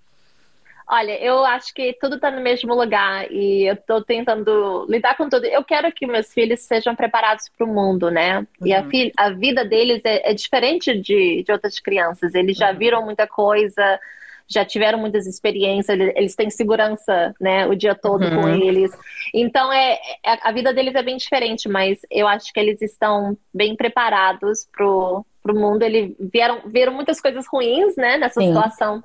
Olha, 0.92 1.16
eu 1.22 1.44
acho 1.44 1.72
que 1.72 1.96
tudo 2.00 2.16
está 2.16 2.32
no 2.32 2.40
mesmo 2.40 2.74
lugar 2.74 3.30
e 3.30 3.62
eu 3.70 3.74
estou 3.74 4.02
tentando 4.02 4.84
lidar 4.88 5.16
com 5.16 5.28
tudo. 5.28 5.46
Eu 5.46 5.62
quero 5.62 5.92
que 5.92 6.04
meus 6.04 6.34
filhos 6.34 6.62
sejam 6.62 6.96
preparados 6.96 7.48
para 7.56 7.64
o 7.64 7.72
mundo, 7.72 8.10
né? 8.10 8.40
Uhum. 8.40 8.66
E 8.66 8.74
a, 8.74 8.80
uhum. 8.80 9.10
a, 9.16 9.30
vida 9.30 9.64
deles 9.64 10.02
é, 10.04 10.32
é 10.32 10.34
diferente 10.34 10.92
de, 10.98 11.44
de, 11.44 11.52
outras 11.52 11.78
crianças. 11.78 12.34
Eles 12.34 12.56
já 12.56 12.72
uhum. 12.72 12.76
viram 12.76 13.04
muita 13.04 13.24
coisa, 13.24 14.00
já 14.48 14.64
tiveram 14.64 14.98
muitas 14.98 15.28
experiências, 15.28 15.96
eles 15.96 16.34
têm 16.34 16.50
segurança, 16.50 17.36
né, 17.40 17.68
o 17.68 17.76
dia 17.76 17.94
todo 17.94 18.24
uhum. 18.24 18.42
com 18.42 18.48
eles. 18.48 18.90
Então, 19.32 19.72
é, 19.72 19.92
é, 20.26 20.38
a 20.42 20.50
vida 20.50 20.74
deles 20.74 20.96
é 20.96 21.04
bem 21.04 21.16
diferente, 21.16 21.68
mas 21.68 22.00
eu 22.10 22.26
acho 22.26 22.52
que 22.52 22.58
eles 22.58 22.82
estão 22.82 23.38
bem 23.54 23.76
preparados 23.76 24.66
para 24.76 24.84
o 24.84 25.24
mundo. 25.54 25.84
Eles 25.84 26.16
vieram, 26.18 26.62
viram 26.66 26.92
muitas 26.92 27.20
coisas 27.20 27.46
ruins, 27.46 27.94
né, 27.94 28.18
nessa 28.18 28.40
Sim. 28.40 28.48
situação 28.48 29.00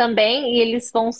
também, 0.00 0.54
e 0.56 0.60
eles 0.60 0.90
vão, 0.90 1.10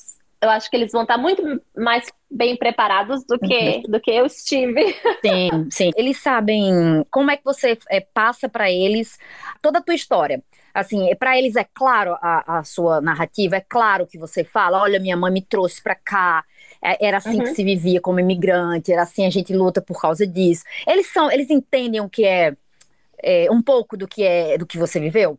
eu 0.40 0.49
acho 0.49 0.71
que 0.71 0.75
eles 0.75 0.90
vão 0.90 1.03
estar 1.03 1.19
muito 1.19 1.43
mais 1.77 2.11
bem 2.31 2.57
preparados 2.57 3.23
do 3.27 3.38
que, 3.38 3.55
uhum. 3.55 3.83
do 3.83 4.01
que 4.01 4.11
eu 4.11 4.25
estive. 4.25 4.97
Sim, 5.21 5.69
sim. 5.71 5.90
Eles 5.95 6.16
sabem 6.16 7.05
como 7.11 7.31
é 7.31 7.37
que 7.37 7.45
você 7.45 7.77
é, 7.90 8.01
passa 8.01 8.49
para 8.49 8.71
eles 8.71 9.19
toda 9.61 9.81
a 9.81 9.83
tua 9.83 9.95
história. 9.95 10.43
Assim, 10.73 11.14
para 11.16 11.37
eles 11.37 11.57
é 11.57 11.66
claro 11.75 12.16
a, 12.23 12.61
a, 12.61 12.64
sua 12.64 13.03
narrativa, 13.03 13.57
é 13.57 13.61
claro 13.61 14.07
que 14.07 14.16
você 14.16 14.43
fala, 14.43 14.81
olha, 14.81 14.99
minha 14.99 15.16
mãe 15.16 15.31
me 15.31 15.43
trouxe 15.43 15.83
para 15.83 15.95
cá, 15.95 16.43
é, 16.83 17.07
era 17.07 17.19
assim 17.19 17.37
uhum. 17.37 17.45
que 17.45 17.55
se 17.55 17.62
vivia 17.62 18.01
como 18.01 18.19
imigrante, 18.19 18.90
era 18.90 19.03
assim 19.03 19.27
a 19.27 19.31
gente 19.31 19.53
luta 19.53 19.83
por 19.83 20.01
causa 20.01 20.27
disso. 20.27 20.64
Eles 20.87 21.12
são, 21.12 21.31
eles 21.31 21.51
entendem 21.51 22.01
o 22.01 22.09
que 22.09 22.25
é, 22.25 22.57
é 23.23 23.51
um 23.51 23.61
pouco 23.61 23.95
do 23.95 24.09
que 24.09 24.23
é 24.23 24.57
do 24.57 24.64
que 24.64 24.79
você 24.79 24.99
viveu? 24.99 25.38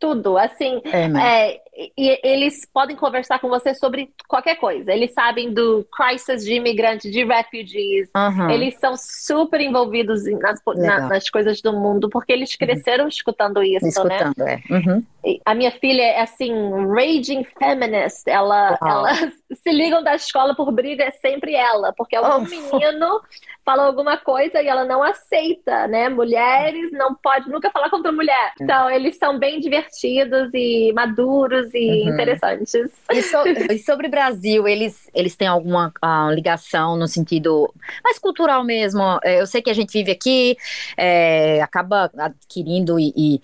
Tudo, 0.00 0.38
assim, 0.38 0.80
é, 0.84 1.52
é, 1.52 1.60
e 1.96 2.20
eles 2.24 2.66
podem 2.72 2.96
conversar 2.96 3.38
com 3.38 3.48
você 3.48 3.72
sobre 3.72 4.10
qualquer 4.26 4.56
coisa. 4.56 4.92
Eles 4.92 5.12
sabem 5.12 5.52
do 5.52 5.86
crisis 5.92 6.44
de 6.44 6.54
imigrantes, 6.54 7.12
de 7.12 7.24
refugees. 7.24 8.10
Uhum. 8.16 8.50
Eles 8.50 8.76
são 8.80 8.94
super 8.96 9.60
envolvidos 9.60 10.24
nas, 10.40 10.60
na, 10.76 11.08
nas 11.08 11.30
coisas 11.30 11.62
do 11.62 11.72
mundo, 11.72 12.08
porque 12.08 12.32
eles 12.32 12.50
uhum. 12.50 12.58
cresceram 12.58 13.04
uhum. 13.04 13.08
escutando 13.08 13.62
isso, 13.62 13.86
escutando, 13.86 14.34
né? 14.38 14.60
É. 14.68 14.74
Uhum. 14.74 15.04
A 15.44 15.54
minha 15.54 15.70
filha 15.70 16.02
é 16.02 16.20
assim, 16.20 16.52
raging 16.94 17.44
feminist. 17.44 18.26
Ela, 18.26 18.76
ela 18.82 19.12
se 19.52 19.70
ligam 19.70 20.02
da 20.02 20.16
escola 20.16 20.56
por 20.56 20.72
briga, 20.72 21.04
é 21.04 21.10
sempre 21.12 21.54
ela, 21.54 21.92
porque 21.96 22.16
algum 22.16 22.44
oh. 22.44 22.48
menino 22.48 23.20
fala 23.64 23.84
alguma 23.84 24.16
coisa 24.16 24.62
e 24.62 24.66
ela 24.66 24.84
não 24.84 25.02
aceita, 25.02 25.86
né? 25.86 26.08
Mulheres 26.08 26.90
não 26.90 27.14
pode 27.14 27.48
nunca 27.50 27.70
falar 27.70 27.90
contra 27.90 28.10
mulher. 28.10 28.52
Então, 28.60 28.90
eles 28.90 29.18
são 29.18 29.38
bem 29.38 29.60
divertidos 29.60 30.50
e 30.54 30.90
maduros 30.94 31.67
e 31.74 32.02
uhum. 32.02 32.14
interessantes. 32.14 32.74
E, 33.10 33.22
so, 33.22 33.36
e, 33.72 33.78
sobre 33.78 34.06
o 34.06 34.10
Brasil, 34.10 34.66
eles, 34.66 35.08
eles 35.14 35.36
têm 35.36 35.48
alguma 35.48 35.92
uh, 36.04 36.30
ligação 36.32 36.96
no 36.96 37.06
sentido 37.06 37.72
mais 38.02 38.18
cultural 38.18 38.64
mesmo? 38.64 39.02
É, 39.22 39.40
eu 39.40 39.46
sei 39.46 39.62
que 39.62 39.70
a 39.70 39.74
gente 39.74 39.92
vive 39.92 40.10
aqui, 40.10 40.56
é, 40.96 41.60
acaba 41.62 42.10
adquirindo 42.16 42.98
e, 42.98 43.12
e 43.16 43.40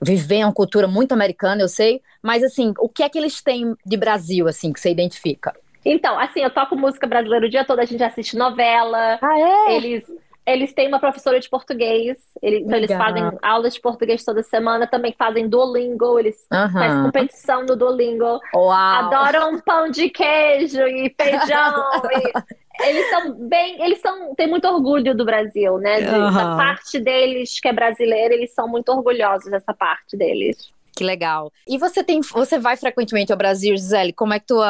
viver 0.00 0.44
uma 0.44 0.52
cultura 0.52 0.86
muito 0.86 1.12
americana, 1.12 1.62
eu 1.62 1.68
sei, 1.68 2.02
mas 2.22 2.42
assim, 2.42 2.74
o 2.78 2.88
que 2.88 3.02
é 3.02 3.08
que 3.08 3.18
eles 3.18 3.42
têm 3.42 3.74
de 3.84 3.96
Brasil, 3.96 4.46
assim, 4.46 4.72
que 4.72 4.80
você 4.80 4.90
identifica? 4.90 5.54
Então, 5.84 6.18
assim, 6.18 6.40
eu 6.40 6.50
toco 6.50 6.74
música 6.74 7.06
brasileira 7.06 7.46
o 7.46 7.48
dia 7.48 7.64
todo, 7.64 7.78
a 7.78 7.84
gente 7.84 8.02
assiste 8.02 8.36
novela. 8.36 9.18
Ah, 9.22 9.38
é? 9.38 9.76
Eles 9.76 10.04
eles 10.46 10.72
têm 10.72 10.86
uma 10.86 11.00
professora 11.00 11.40
de 11.40 11.48
português, 11.50 12.18
eles, 12.40 12.62
então 12.62 12.78
eles 12.78 12.92
fazem 12.92 13.22
aulas 13.42 13.74
de 13.74 13.80
português 13.80 14.24
toda 14.24 14.44
semana, 14.44 14.86
também 14.86 15.12
fazem 15.18 15.48
Duolingo, 15.48 16.20
eles 16.20 16.46
uhum. 16.52 16.72
fazem 16.72 17.02
competição 17.02 17.66
no 17.66 17.74
Duolingo. 17.74 18.40
Uau. 18.54 18.70
Adoram 18.70 19.60
pão 19.60 19.90
de 19.90 20.08
queijo 20.08 20.82
e 20.82 21.12
feijão. 21.20 21.74
e 22.80 22.88
eles 22.88 23.10
são 23.10 23.32
bem, 23.48 23.82
eles 23.82 24.00
são, 24.00 24.34
têm 24.36 24.46
muito 24.46 24.68
orgulho 24.68 25.16
do 25.16 25.24
Brasil, 25.24 25.78
né? 25.78 26.02
De, 26.02 26.14
uhum. 26.14 26.32
Da 26.32 26.56
parte 26.56 27.00
deles 27.00 27.58
que 27.58 27.66
é 27.66 27.72
brasileira, 27.72 28.32
eles 28.32 28.54
são 28.54 28.68
muito 28.68 28.90
orgulhosos 28.90 29.50
dessa 29.50 29.74
parte 29.74 30.16
deles. 30.16 30.70
Que 30.94 31.02
legal. 31.02 31.52
E 31.66 31.76
você 31.76 32.04
tem, 32.04 32.20
você 32.20 32.58
vai 32.58 32.76
frequentemente 32.76 33.32
ao 33.32 33.36
Brasil, 33.36 33.76
Gisele? 33.76 34.12
Como 34.12 34.32
é 34.32 34.38
que 34.38 34.46
tu, 34.46 34.60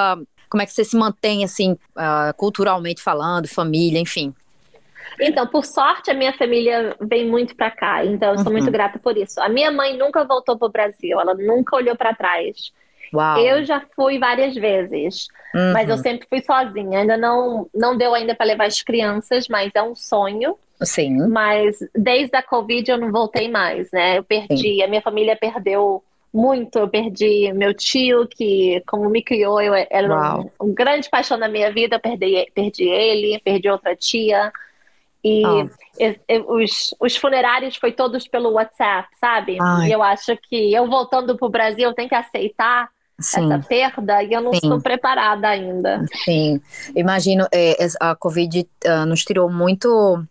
como 0.48 0.62
é 0.62 0.66
que 0.66 0.72
você 0.72 0.84
se 0.84 0.96
mantém 0.96 1.44
assim, 1.44 1.72
uh, 1.72 2.34
culturalmente 2.36 3.02
falando, 3.02 3.46
família, 3.46 4.00
enfim? 4.00 4.34
Então, 5.20 5.46
por 5.46 5.64
sorte, 5.64 6.10
a 6.10 6.14
minha 6.14 6.32
família 6.32 6.94
vem 7.00 7.26
muito 7.26 7.54
para 7.56 7.70
cá, 7.70 8.04
então 8.04 8.30
eu 8.30 8.38
sou 8.38 8.46
uhum. 8.46 8.52
muito 8.52 8.70
grata 8.70 8.98
por 8.98 9.16
isso. 9.16 9.40
A 9.40 9.48
minha 9.48 9.70
mãe 9.70 9.96
nunca 9.96 10.24
voltou 10.24 10.58
para 10.58 10.66
o 10.66 10.72
Brasil, 10.72 11.20
ela 11.20 11.34
nunca 11.34 11.76
olhou 11.76 11.96
para 11.96 12.14
trás. 12.14 12.72
Uau. 13.14 13.38
Eu 13.38 13.64
já 13.64 13.82
fui 13.94 14.18
várias 14.18 14.54
vezes, 14.54 15.28
uhum. 15.54 15.72
mas 15.72 15.88
eu 15.88 15.96
sempre 15.98 16.26
fui 16.28 16.42
sozinha. 16.42 17.00
Ainda 17.00 17.16
não, 17.16 17.68
não 17.74 17.96
deu 17.96 18.14
ainda 18.14 18.34
para 18.34 18.46
levar 18.46 18.66
as 18.66 18.82
crianças, 18.82 19.46
mas 19.48 19.70
é 19.74 19.82
um 19.82 19.94
sonho. 19.94 20.56
Sim. 20.82 21.28
Mas 21.28 21.78
desde 21.94 22.36
a 22.36 22.42
Covid 22.42 22.90
eu 22.90 22.98
não 22.98 23.10
voltei 23.10 23.50
mais, 23.50 23.90
né? 23.90 24.18
Eu 24.18 24.24
perdi, 24.24 24.56
Sim. 24.56 24.82
a 24.82 24.88
minha 24.88 25.00
família 25.00 25.36
perdeu 25.36 26.02
muito. 26.32 26.78
Eu 26.78 26.88
perdi 26.88 27.52
meu 27.52 27.72
tio, 27.72 28.26
que 28.26 28.82
como 28.86 29.08
me 29.08 29.22
criou, 29.22 29.60
eu 29.60 29.74
era 29.74 30.38
um, 30.38 30.50
um, 30.60 30.74
grande 30.74 31.08
paixão 31.08 31.38
na 31.38 31.48
minha 31.48 31.72
vida. 31.72 31.96
Eu 31.96 32.00
perdi, 32.00 32.46
perdi 32.54 32.84
ele, 32.84 33.40
perdi 33.40 33.70
outra 33.70 33.96
tia. 33.96 34.52
E 35.26 35.42
oh. 35.44 36.54
os, 36.54 36.94
os 37.00 37.16
funerários 37.16 37.76
foi 37.76 37.90
todos 37.90 38.28
pelo 38.28 38.52
WhatsApp, 38.52 39.08
sabe? 39.20 39.58
Ai. 39.60 39.88
E 39.88 39.92
eu 39.92 40.00
acho 40.00 40.36
que 40.48 40.72
eu 40.72 40.88
voltando 40.88 41.36
para 41.36 41.46
o 41.46 41.50
Brasil, 41.50 41.88
eu 41.88 41.94
tenho 41.94 42.08
que 42.08 42.14
aceitar 42.14 42.88
Sim. 43.18 43.52
essa 43.52 43.66
perda 43.66 44.22
e 44.22 44.32
eu 44.32 44.40
não 44.40 44.52
Sim. 44.52 44.60
estou 44.62 44.80
preparada 44.80 45.48
ainda. 45.48 46.04
Sim, 46.24 46.60
imagino, 46.94 47.44
é, 47.52 47.76
a 47.98 48.14
Covid 48.14 48.68
uh, 48.86 49.06
nos 49.06 49.24
tirou 49.24 49.50
muito 49.50 50.24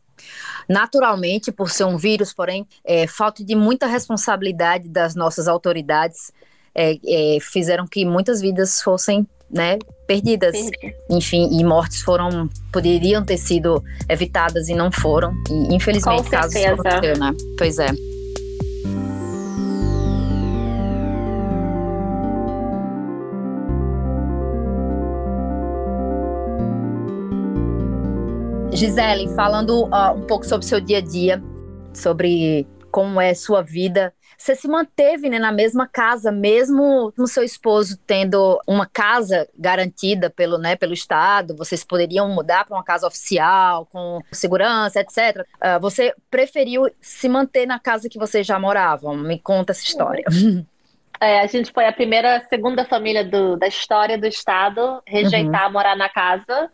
naturalmente 0.67 1.51
por 1.51 1.69
ser 1.69 1.83
um 1.83 1.97
vírus, 1.97 2.33
porém, 2.33 2.65
é, 2.85 3.05
falta 3.05 3.43
de 3.43 3.53
muita 3.53 3.87
responsabilidade 3.87 4.87
das 4.87 5.13
nossas 5.13 5.47
autoridades 5.47 6.31
é, 6.73 6.97
é, 7.05 7.37
fizeram 7.41 7.85
que 7.85 8.05
muitas 8.05 8.41
vidas 8.41 8.81
fossem 8.81 9.27
né, 9.49 9.77
perdidas. 10.07 10.51
Perdi. 10.51 10.95
Enfim, 11.09 11.49
e 11.51 11.63
mortes 11.63 12.01
foram, 12.01 12.49
poderiam 12.71 13.23
ter 13.23 13.37
sido 13.37 13.83
evitadas 14.09 14.69
e 14.69 14.75
não 14.75 14.91
foram. 14.91 15.33
E 15.49 15.75
infelizmente 15.75 16.29
casos 16.29 16.55
aconteceram, 16.55 17.19
né? 17.19 17.33
Pois 17.57 17.79
é. 17.79 17.87
Gisele, 28.75 29.29
falando 29.29 29.85
uh, 29.85 30.11
um 30.15 30.21
pouco 30.27 30.45
sobre 30.45 30.65
o 30.65 30.67
seu 30.67 30.81
dia 30.81 30.97
a 30.97 31.01
dia, 31.01 31.41
sobre 31.93 32.67
como 32.95 33.19
é 33.19 33.33
sua 33.33 33.61
vida 33.61 34.13
você 34.37 34.55
se 34.55 34.69
manteve 34.69 35.29
né, 35.29 35.37
na 35.37 35.51
mesma 35.51 35.85
casa, 35.87 36.31
mesmo 36.31 37.11
com 37.15 37.27
seu 37.27 37.43
esposo 37.43 37.97
tendo 38.05 38.61
uma 38.65 38.85
casa 38.85 39.47
garantida 39.57 40.29
pelo, 40.29 40.57
né, 40.57 40.75
pelo 40.75 40.93
Estado, 40.93 41.55
vocês 41.55 41.83
poderiam 41.83 42.29
mudar 42.29 42.65
para 42.65 42.75
uma 42.75 42.83
casa 42.83 43.07
oficial, 43.07 43.85
com 43.91 44.21
segurança, 44.31 44.99
etc. 44.99 45.39
Uh, 45.39 45.45
ah, 45.61 45.79
você 45.79 46.13
preferiu 46.29 46.89
se 47.01 47.29
manter 47.29 47.65
na 47.65 47.79
casa 47.79 48.09
que 48.09 48.19
vocês 48.19 48.45
já 48.45 48.59
moravam? 48.59 49.15
Me 49.15 49.39
conta 49.39 49.71
essa 49.71 49.83
história. 49.83 50.25
É, 51.21 51.39
a 51.39 51.47
gente 51.47 51.71
foi 51.71 51.85
a 51.87 51.93
primeira, 51.93 52.45
segunda 52.49 52.83
família 52.83 53.23
do, 53.23 53.55
da 53.55 53.67
história 53.67 54.17
do 54.17 54.27
estado 54.27 55.01
rejeitar 55.07 55.67
uhum. 55.67 55.71
morar 55.71 55.95
na 55.95 56.09
casa. 56.09 56.69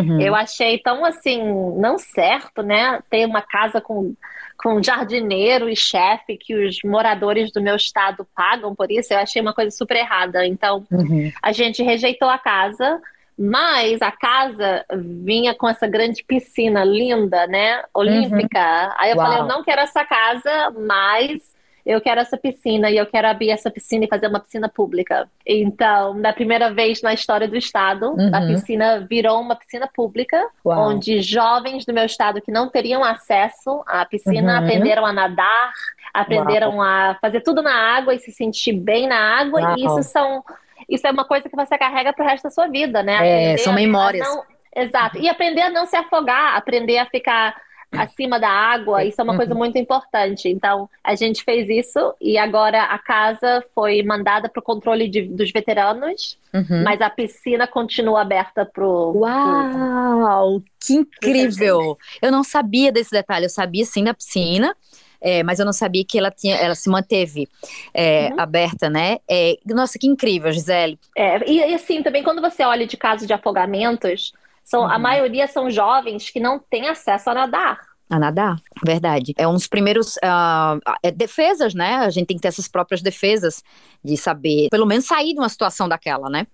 Uhum. 0.00 0.20
Eu 0.20 0.34
achei 0.34 0.78
tão 0.78 1.04
assim, 1.04 1.42
não 1.78 1.98
certo, 1.98 2.62
né? 2.62 3.00
Ter 3.10 3.26
uma 3.26 3.42
casa 3.42 3.80
com, 3.80 4.14
com 4.58 4.82
jardineiro 4.82 5.68
e 5.68 5.76
chefe 5.76 6.36
que 6.36 6.54
os 6.54 6.78
moradores 6.84 7.52
do 7.52 7.60
meu 7.60 7.76
estado 7.76 8.26
pagam 8.34 8.74
por 8.74 8.90
isso. 8.90 9.12
Eu 9.12 9.18
achei 9.18 9.40
uma 9.40 9.54
coisa 9.54 9.70
super 9.70 9.96
errada. 9.96 10.46
Então, 10.46 10.84
uhum. 10.90 11.32
a 11.42 11.52
gente 11.52 11.82
rejeitou 11.82 12.28
a 12.28 12.38
casa. 12.38 13.00
Mas 13.38 14.00
a 14.00 14.10
casa 14.10 14.82
vinha 15.22 15.54
com 15.54 15.68
essa 15.68 15.86
grande 15.86 16.24
piscina 16.24 16.82
linda, 16.82 17.46
né? 17.46 17.82
Olímpica. 17.92 18.58
Uhum. 18.58 18.94
Aí 18.96 19.10
eu 19.10 19.16
Uau. 19.18 19.26
falei, 19.26 19.42
eu 19.42 19.46
não 19.46 19.62
quero 19.62 19.82
essa 19.82 20.06
casa, 20.06 20.70
mas 20.70 21.54
eu 21.86 22.00
quero 22.00 22.20
essa 22.20 22.36
piscina 22.36 22.90
e 22.90 22.96
eu 22.96 23.06
quero 23.06 23.28
abrir 23.28 23.50
essa 23.50 23.70
piscina 23.70 24.04
e 24.04 24.08
fazer 24.08 24.26
uma 24.26 24.40
piscina 24.40 24.68
pública. 24.68 25.28
Então, 25.46 26.14
na 26.14 26.32
primeira 26.32 26.74
vez 26.74 27.00
na 27.00 27.14
história 27.14 27.46
do 27.46 27.56
estado, 27.56 28.10
uhum. 28.10 28.30
a 28.34 28.40
piscina 28.40 29.06
virou 29.08 29.40
uma 29.40 29.54
piscina 29.54 29.88
pública, 29.94 30.48
Uau. 30.64 30.88
onde 30.88 31.22
jovens 31.22 31.84
do 31.86 31.92
meu 31.92 32.04
estado 32.04 32.40
que 32.40 32.50
não 32.50 32.68
teriam 32.68 33.04
acesso 33.04 33.84
à 33.86 34.04
piscina 34.04 34.54
uhum. 34.54 34.64
aprenderam 34.64 35.06
a 35.06 35.12
nadar, 35.12 35.72
aprenderam 36.12 36.78
Uau. 36.78 36.82
a 36.82 37.16
fazer 37.20 37.40
tudo 37.42 37.62
na 37.62 37.72
água 37.96 38.12
e 38.12 38.18
se 38.18 38.32
sentir 38.32 38.72
bem 38.72 39.06
na 39.06 39.38
água. 39.38 39.60
Uau. 39.60 39.78
E 39.78 39.84
isso 39.84 40.02
são 40.02 40.42
isso 40.88 41.06
é 41.06 41.10
uma 41.10 41.24
coisa 41.24 41.48
que 41.48 41.56
você 41.56 41.78
carrega 41.78 42.12
pro 42.12 42.24
resto 42.24 42.44
da 42.44 42.50
sua 42.50 42.66
vida, 42.66 43.02
né? 43.02 43.14
Aprender 43.14 43.54
é, 43.54 43.56
são 43.58 43.72
memórias. 43.72 44.26
Não... 44.26 44.42
Exato. 44.74 45.18
E 45.18 45.28
aprender 45.28 45.62
a 45.62 45.70
não 45.70 45.86
se 45.86 45.96
afogar, 45.96 46.54
aprender 46.56 46.98
a 46.98 47.06
ficar 47.06 47.56
acima 47.98 48.38
da 48.38 48.48
água, 48.48 49.04
isso 49.04 49.20
é 49.20 49.24
uma 49.24 49.36
coisa 49.36 49.52
uhum. 49.52 49.58
muito 49.58 49.78
importante. 49.78 50.48
Então, 50.48 50.88
a 51.02 51.14
gente 51.14 51.42
fez 51.44 51.68
isso 51.68 52.14
e 52.20 52.38
agora 52.38 52.84
a 52.84 52.98
casa 52.98 53.64
foi 53.74 54.02
mandada 54.02 54.48
para 54.48 54.60
o 54.60 54.62
controle 54.62 55.08
de, 55.08 55.22
dos 55.22 55.50
veteranos, 55.50 56.38
uhum. 56.52 56.82
mas 56.84 57.00
a 57.00 57.10
piscina 57.10 57.66
continua 57.66 58.22
aberta 58.22 58.64
para 58.64 58.86
Uau! 58.86 60.60
Pro... 60.60 60.64
Que 60.80 60.94
incrível! 60.94 61.96
Eu 62.20 62.30
não 62.30 62.44
sabia 62.44 62.92
desse 62.92 63.10
detalhe, 63.10 63.46
eu 63.46 63.50
sabia 63.50 63.84
sim 63.84 64.04
da 64.04 64.14
piscina. 64.14 64.74
É, 65.18 65.42
mas 65.42 65.58
eu 65.58 65.64
não 65.64 65.72
sabia 65.72 66.04
que 66.04 66.18
ela 66.18 66.30
tinha, 66.30 66.54
ela 66.56 66.74
se 66.74 66.90
manteve 66.90 67.48
é, 67.94 68.28
uhum. 68.28 68.40
aberta, 68.40 68.90
né? 68.90 69.16
É, 69.28 69.56
nossa, 69.66 69.98
que 69.98 70.06
incrível, 70.06 70.52
Gisele. 70.52 70.98
É, 71.16 71.50
e, 71.50 71.58
e, 71.58 71.74
assim, 71.74 72.02
também 72.02 72.22
quando 72.22 72.40
você 72.40 72.62
olha 72.62 72.86
de 72.86 72.96
casos 72.98 73.26
de 73.26 73.32
afogamentos, 73.32 74.32
são, 74.66 74.80
uhum. 74.80 74.90
A 74.90 74.98
maioria 74.98 75.46
são 75.46 75.70
jovens 75.70 76.28
que 76.28 76.40
não 76.40 76.58
têm 76.58 76.88
acesso 76.88 77.30
a 77.30 77.34
nadar. 77.34 77.78
A 78.10 78.18
nadar, 78.18 78.56
verdade. 78.84 79.32
É 79.38 79.46
um 79.46 79.52
dos 79.52 79.68
primeiros 79.68 80.16
uh, 80.16 80.80
é 81.04 81.12
defesas, 81.12 81.72
né? 81.72 81.98
A 81.98 82.10
gente 82.10 82.26
tem 82.26 82.36
que 82.36 82.42
ter 82.42 82.48
essas 82.48 82.66
próprias 82.66 83.00
defesas 83.00 83.62
de 84.04 84.16
saber, 84.16 84.68
pelo 84.68 84.84
menos 84.84 85.06
sair 85.06 85.34
de 85.34 85.38
uma 85.38 85.48
situação 85.48 85.88
daquela, 85.88 86.28
né? 86.28 86.48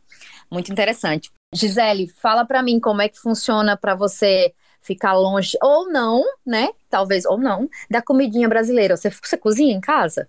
Muito 0.50 0.70
interessante. 0.70 1.30
Gisele, 1.54 2.08
fala 2.20 2.44
para 2.44 2.62
mim 2.62 2.78
como 2.78 3.00
é 3.00 3.08
que 3.08 3.18
funciona 3.18 3.78
para 3.78 3.94
você 3.94 4.52
ficar 4.82 5.14
longe 5.14 5.56
ou 5.62 5.90
não, 5.90 6.22
né? 6.44 6.68
Talvez 6.90 7.24
ou 7.24 7.38
não, 7.38 7.66
da 7.90 8.02
comidinha 8.02 8.48
brasileira. 8.48 8.94
Você, 8.94 9.08
você 9.08 9.38
cozinha 9.38 9.74
em 9.74 9.80
casa? 9.80 10.28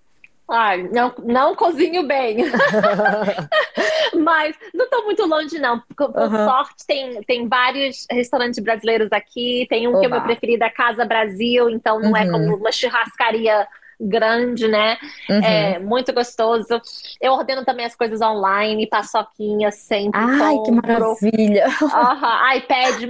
Ai, 0.56 0.88
não, 0.94 1.12
não 1.24 1.56
cozinho 1.56 2.04
bem. 2.04 2.38
Mas 4.14 4.56
não 4.72 4.86
estou 4.86 5.04
muito 5.04 5.26
longe, 5.26 5.58
não. 5.58 5.82
Por, 5.98 6.14
por 6.14 6.22
uhum. 6.22 6.46
sorte, 6.46 6.86
tem, 6.86 7.24
tem 7.24 7.48
vários 7.48 8.06
restaurantes 8.12 8.60
brasileiros 8.60 9.12
aqui. 9.12 9.66
Tem 9.68 9.88
um 9.88 9.92
Oba. 9.92 10.00
que 10.00 10.06
é 10.06 10.10
o 10.10 10.12
meu 10.12 10.22
preferido, 10.22 10.64
a 10.64 10.70
Casa 10.70 11.06
Brasil. 11.06 11.72
Então, 11.72 12.00
não 12.00 12.16
é 12.16 12.22
uhum. 12.22 12.28
é 12.28 12.32
como 12.32 12.56
uma 12.58 12.72
churrascaria 12.72 13.68
grande, 14.00 14.68
né? 14.68 14.98
Uhum. 15.28 15.44
É 15.44 15.80
muito 15.80 16.14
gostoso. 16.14 16.80
Eu 17.20 17.34
ordeno 17.34 17.66
também 17.66 17.88
as 17.88 17.96
coisas 17.96 18.22
online, 18.22 18.86
paçoquinha 18.86 19.72
sempre. 19.72 20.20
Ai, 20.20 20.56
compro. 20.56 20.64
que 20.64 20.72
maravilha! 20.72 21.66
Uhum. 21.82 22.58
iPad, 22.58 23.04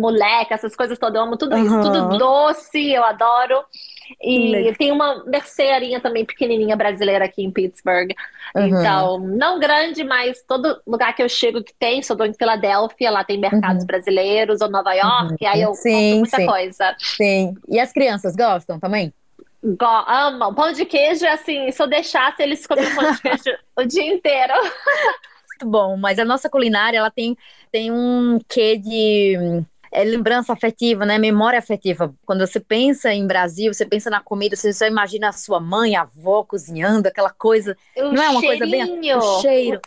moleque, 0.00 0.54
essas 0.54 0.74
coisas 0.74 0.98
todas. 0.98 1.16
Eu 1.16 1.26
amo 1.26 1.36
tudo 1.36 1.56
uhum. 1.56 1.66
isso. 1.66 1.80
Tudo 1.82 2.16
doce, 2.16 2.90
eu 2.90 3.04
adoro. 3.04 3.62
E 4.22 4.74
tem 4.76 4.90
uma 4.90 5.24
mercearia 5.24 6.00
também 6.00 6.24
pequenininha 6.24 6.76
brasileira 6.76 7.24
aqui 7.24 7.42
em 7.42 7.50
Pittsburgh. 7.50 8.10
Uhum. 8.54 8.66
Então, 8.66 9.18
não 9.18 9.58
grande, 9.58 10.02
mas 10.02 10.42
todo 10.42 10.80
lugar 10.86 11.14
que 11.14 11.22
eu 11.22 11.28
chego 11.28 11.62
que 11.62 11.74
tem, 11.74 12.02
sou 12.02 12.16
em 12.24 12.34
Filadélfia, 12.34 13.10
lá 13.10 13.22
tem 13.22 13.38
mercados 13.38 13.82
uhum. 13.82 13.86
brasileiros, 13.86 14.60
ou 14.60 14.70
Nova 14.70 14.92
York, 14.92 15.36
uhum. 15.44 15.48
aí 15.48 15.62
eu 15.62 15.74
sim, 15.74 16.18
muita 16.18 16.36
sim. 16.36 16.46
coisa. 16.46 16.96
Sim. 16.98 17.54
E 17.68 17.78
as 17.78 17.92
crianças 17.92 18.34
gostam 18.34 18.80
também? 18.80 19.12
Go 19.62 19.84
amam. 20.06 20.54
Pão 20.54 20.72
de 20.72 20.84
queijo, 20.84 21.26
assim, 21.26 21.70
se 21.70 21.82
eu 21.82 21.86
deixasse, 21.86 22.42
eles 22.42 22.66
comem 22.66 22.92
pão 22.94 23.12
de 23.12 23.20
queijo 23.22 23.58
o 23.76 23.84
dia 23.84 24.04
inteiro. 24.04 24.54
Muito 24.54 25.66
bom, 25.66 25.96
mas 25.96 26.18
a 26.18 26.24
nossa 26.24 26.48
culinária, 26.48 26.98
ela 26.98 27.10
tem, 27.10 27.36
tem 27.70 27.92
um 27.92 28.38
quê 28.48 28.78
de 28.78 29.62
é, 29.92 30.04
lembrança 30.04 30.52
afetiva, 30.52 31.04
né? 31.04 31.18
Memória 31.18 31.58
afetiva. 31.58 32.14
Quando 32.24 32.46
você 32.46 32.60
pensa 32.60 33.12
em 33.12 33.26
Brasil, 33.26 33.72
você 33.72 33.84
pensa 33.84 34.08
na 34.08 34.20
comida, 34.20 34.56
você 34.56 34.72
só 34.72 34.86
imagina 34.86 35.28
a 35.28 35.32
sua 35.32 35.60
mãe, 35.60 35.96
a 35.96 36.02
avó 36.02 36.44
cozinhando, 36.44 37.08
aquela 37.08 37.30
coisa. 37.30 37.76
O 37.96 38.12
não 38.12 38.22
é 38.22 38.30
uma 38.30 38.40
coisa 38.40 38.66
bem. 38.66 39.14
O 39.16 39.40
cheiro. 39.40 39.80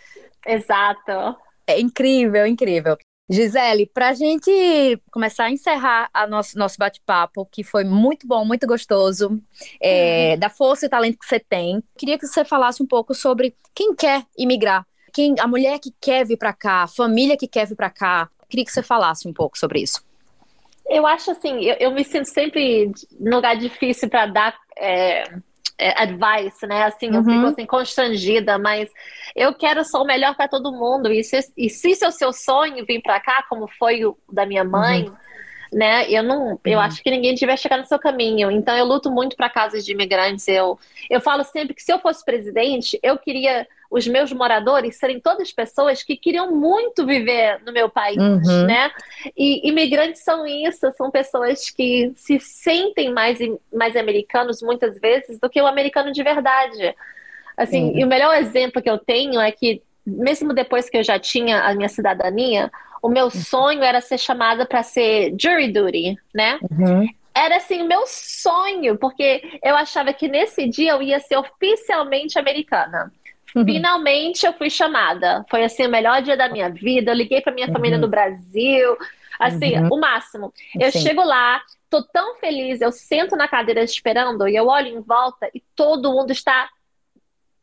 Exato. 0.45 1.37
É 1.65 1.79
incrível, 1.79 2.45
incrível. 2.45 2.97
Gisele, 3.29 3.85
para 3.85 4.09
a 4.09 4.13
gente 4.13 5.01
começar 5.09 5.45
a 5.45 5.51
encerrar 5.51 6.09
a 6.13 6.27
nosso, 6.27 6.57
nosso 6.57 6.77
bate-papo, 6.77 7.47
que 7.49 7.63
foi 7.63 7.85
muito 7.85 8.27
bom, 8.27 8.43
muito 8.43 8.67
gostoso, 8.67 9.41
é, 9.81 10.33
uhum. 10.33 10.39
da 10.39 10.49
força 10.49 10.85
e 10.85 10.89
talento 10.89 11.17
que 11.17 11.25
você 11.25 11.39
tem, 11.39 11.81
queria 11.97 12.17
que 12.19 12.27
você 12.27 12.43
falasse 12.43 12.83
um 12.83 12.85
pouco 12.85 13.13
sobre 13.13 13.55
quem 13.73 13.95
quer 13.95 14.25
imigrar, 14.37 14.85
quem, 15.13 15.35
a 15.39 15.47
mulher 15.47 15.79
que 15.79 15.93
quer 16.01 16.25
vir 16.25 16.37
para 16.37 16.51
cá, 16.51 16.83
a 16.83 16.87
família 16.87 17.37
que 17.37 17.47
quer 17.47 17.65
vir 17.65 17.75
para 17.75 17.89
cá, 17.89 18.29
Queria 18.53 18.65
que 18.65 18.71
você 18.71 18.83
falasse 18.83 19.27
um 19.27 19.33
pouco 19.33 19.57
sobre 19.57 19.81
isso. 19.81 20.05
Eu 20.87 21.07
acho 21.07 21.31
assim, 21.31 21.63
eu, 21.63 21.75
eu 21.79 21.91
me 21.91 22.03
sinto 22.03 22.25
sempre 22.25 22.91
num 23.19 23.37
lugar 23.37 23.57
difícil 23.57 24.07
para 24.07 24.27
dar 24.27 24.55
é, 24.77 25.23
é, 25.75 26.03
advice, 26.03 26.67
né? 26.67 26.83
Assim, 26.83 27.07
eu 27.07 27.23
fico 27.23 27.31
uhum. 27.31 27.47
assim, 27.47 27.65
constrangida, 27.65 28.59
mas 28.59 28.91
eu 29.35 29.55
quero 29.55 29.83
só 29.83 30.03
o 30.03 30.05
melhor 30.05 30.35
para 30.35 30.47
todo 30.47 30.71
mundo. 30.71 31.11
E 31.11 31.23
se, 31.23 31.51
e 31.57 31.67
se 31.67 31.89
isso 31.89 32.05
é 32.05 32.07
o 32.09 32.11
seu 32.11 32.31
sonho 32.31 32.85
vir 32.85 33.01
para 33.01 33.19
cá, 33.19 33.43
como 33.49 33.67
foi 33.67 34.05
o 34.05 34.15
da 34.31 34.45
minha 34.45 34.63
mãe, 34.63 35.05
uhum. 35.05 35.15
né? 35.71 36.07
Eu 36.11 36.21
não, 36.21 36.59
eu 36.63 36.77
uhum. 36.77 36.85
acho 36.85 37.01
que 37.01 37.09
ninguém 37.09 37.33
devia 37.33 37.57
chegar 37.57 37.79
no 37.79 37.85
seu 37.85 37.97
caminho. 37.97 38.51
Então 38.51 38.77
eu 38.77 38.85
luto 38.85 39.09
muito 39.09 39.35
para 39.35 39.49
casas 39.49 39.83
de 39.83 39.93
imigrantes. 39.93 40.47
Eu, 40.47 40.77
eu 41.09 41.19
falo 41.19 41.43
sempre 41.43 41.73
que 41.73 41.81
se 41.81 41.91
eu 41.91 41.97
fosse 41.97 42.23
presidente, 42.23 42.99
eu 43.01 43.17
queria 43.17 43.67
os 43.93 44.07
meus 44.07 44.33
moradores 44.33 44.97
serem 44.97 45.19
todas 45.19 45.51
pessoas 45.51 46.01
que 46.01 46.17
queriam 46.17 46.51
muito 46.51 47.05
viver 47.05 47.61
no 47.63 47.71
meu 47.71 47.87
país, 47.87 48.17
uhum. 48.17 48.65
né? 48.65 48.89
E 49.37 49.69
imigrantes 49.69 50.23
são 50.23 50.47
isso, 50.47 50.91
são 50.97 51.11
pessoas 51.11 51.69
que 51.69 52.11
se 52.15 52.39
sentem 52.39 53.13
mais, 53.13 53.37
mais 53.71 53.95
americanos 53.95 54.63
muitas 54.63 54.99
vezes 54.99 55.39
do 55.39 55.47
que 55.47 55.61
o 55.61 55.67
americano 55.67 56.11
de 56.11 56.23
verdade. 56.23 56.95
Assim, 57.55 57.91
uhum. 57.91 57.99
e 57.99 58.03
o 58.03 58.07
melhor 58.07 58.35
exemplo 58.35 58.81
que 58.81 58.89
eu 58.89 58.97
tenho 58.97 59.39
é 59.39 59.51
que 59.51 59.83
mesmo 60.05 60.53
depois 60.53 60.89
que 60.89 60.97
eu 60.97 61.03
já 61.03 61.19
tinha 61.19 61.61
a 61.61 61.75
minha 61.75 61.87
cidadania, 61.87 62.71
o 62.99 63.07
meu 63.07 63.25
uhum. 63.25 63.29
sonho 63.29 63.83
era 63.83 64.01
ser 64.01 64.17
chamada 64.17 64.65
para 64.65 64.81
ser 64.81 65.35
jury 65.39 65.71
duty, 65.71 66.17
né? 66.33 66.57
Uhum 66.71 67.07
era 67.35 67.57
assim 67.57 67.81
o 67.81 67.87
meu 67.87 68.03
sonho, 68.05 68.95
porque 68.95 69.59
eu 69.63 69.75
achava 69.75 70.13
que 70.13 70.27
nesse 70.27 70.67
dia 70.67 70.91
eu 70.91 71.01
ia 71.01 71.19
ser 71.19 71.35
oficialmente 71.35 72.37
americana. 72.37 73.11
Uhum. 73.55 73.65
Finalmente 73.65 74.45
eu 74.45 74.53
fui 74.53 74.69
chamada. 74.69 75.45
Foi 75.49 75.63
assim 75.63 75.85
o 75.85 75.89
melhor 75.89 76.21
dia 76.21 76.35
da 76.35 76.49
minha 76.49 76.69
vida. 76.69 77.11
Eu 77.11 77.15
liguei 77.15 77.41
para 77.41 77.53
minha 77.53 77.67
uhum. 77.67 77.73
família 77.73 77.99
do 77.99 78.07
Brasil. 78.07 78.97
Assim, 79.39 79.77
uhum. 79.77 79.89
o 79.91 79.99
máximo. 79.99 80.53
Eu 80.79 80.91
Sim. 80.91 80.99
chego 80.99 81.23
lá, 81.23 81.61
tô 81.89 82.03
tão 82.03 82.35
feliz, 82.35 82.81
eu 82.81 82.91
sento 82.91 83.35
na 83.35 83.47
cadeira 83.47 83.83
esperando 83.83 84.47
e 84.47 84.55
eu 84.55 84.67
olho 84.67 84.87
em 84.87 85.01
volta 85.01 85.49
e 85.53 85.61
todo 85.75 86.11
mundo 86.11 86.31
está 86.31 86.69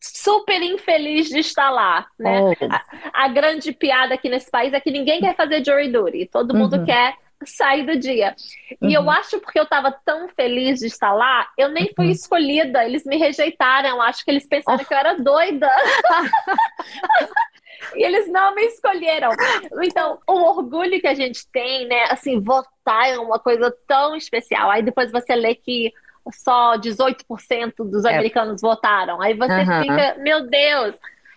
super 0.00 0.62
infeliz 0.62 1.28
de 1.28 1.40
estar 1.40 1.70
lá, 1.70 2.06
né? 2.18 2.40
Oh. 2.40 2.54
A, 2.70 3.24
a, 3.24 3.28
grande 3.28 3.72
piada 3.72 4.14
aqui 4.14 4.28
nesse 4.28 4.50
país 4.50 4.72
é 4.72 4.80
que 4.80 4.90
ninguém 4.90 5.20
quer 5.20 5.34
fazer 5.34 5.64
jury 5.64 5.90
duty, 5.90 6.26
todo 6.26 6.54
mundo 6.54 6.76
uhum. 6.76 6.84
quer 6.84 7.14
sair 7.44 7.84
do 7.84 7.98
dia. 7.98 8.34
Uhum. 8.80 8.90
E 8.90 8.94
eu 8.94 9.02
uhum. 9.02 9.10
acho 9.10 9.40
porque 9.40 9.58
eu 9.58 9.64
estava 9.64 9.92
tão 10.04 10.28
feliz 10.28 10.80
de 10.80 10.86
estar 10.86 11.12
lá, 11.12 11.48
eu 11.56 11.68
nem 11.68 11.92
fui 11.94 12.06
uhum. 12.06 12.12
escolhida. 12.12 12.84
Eles 12.84 13.04
me 13.04 13.16
rejeitaram. 13.16 14.00
Acho 14.00 14.24
que 14.24 14.30
eles 14.30 14.46
pensaram 14.46 14.80
oh. 14.82 14.86
que 14.86 14.92
eu 14.92 14.98
era 14.98 15.14
doida. 15.14 15.68
e 17.94 18.04
eles 18.04 18.30
não 18.30 18.54
me 18.54 18.62
escolheram. 18.66 19.30
Então, 19.82 20.18
o 20.26 20.32
orgulho 20.32 21.00
que 21.00 21.08
a 21.08 21.14
gente 21.14 21.46
tem, 21.50 21.86
né? 21.86 22.04
Assim, 22.10 22.40
votar 22.40 23.08
é 23.08 23.18
uma 23.18 23.38
coisa 23.38 23.74
tão 23.86 24.16
especial. 24.16 24.70
Aí 24.70 24.82
depois 24.82 25.10
você 25.10 25.34
lê 25.34 25.54
que 25.54 25.92
só 26.32 26.76
18% 26.76 27.74
dos 27.78 28.04
é. 28.04 28.14
americanos 28.14 28.62
é. 28.62 28.66
votaram. 28.66 29.20
Aí 29.20 29.34
você 29.34 29.60
uhum. 29.60 29.82
fica, 29.82 30.16
meu 30.18 30.46
Deus. 30.46 30.94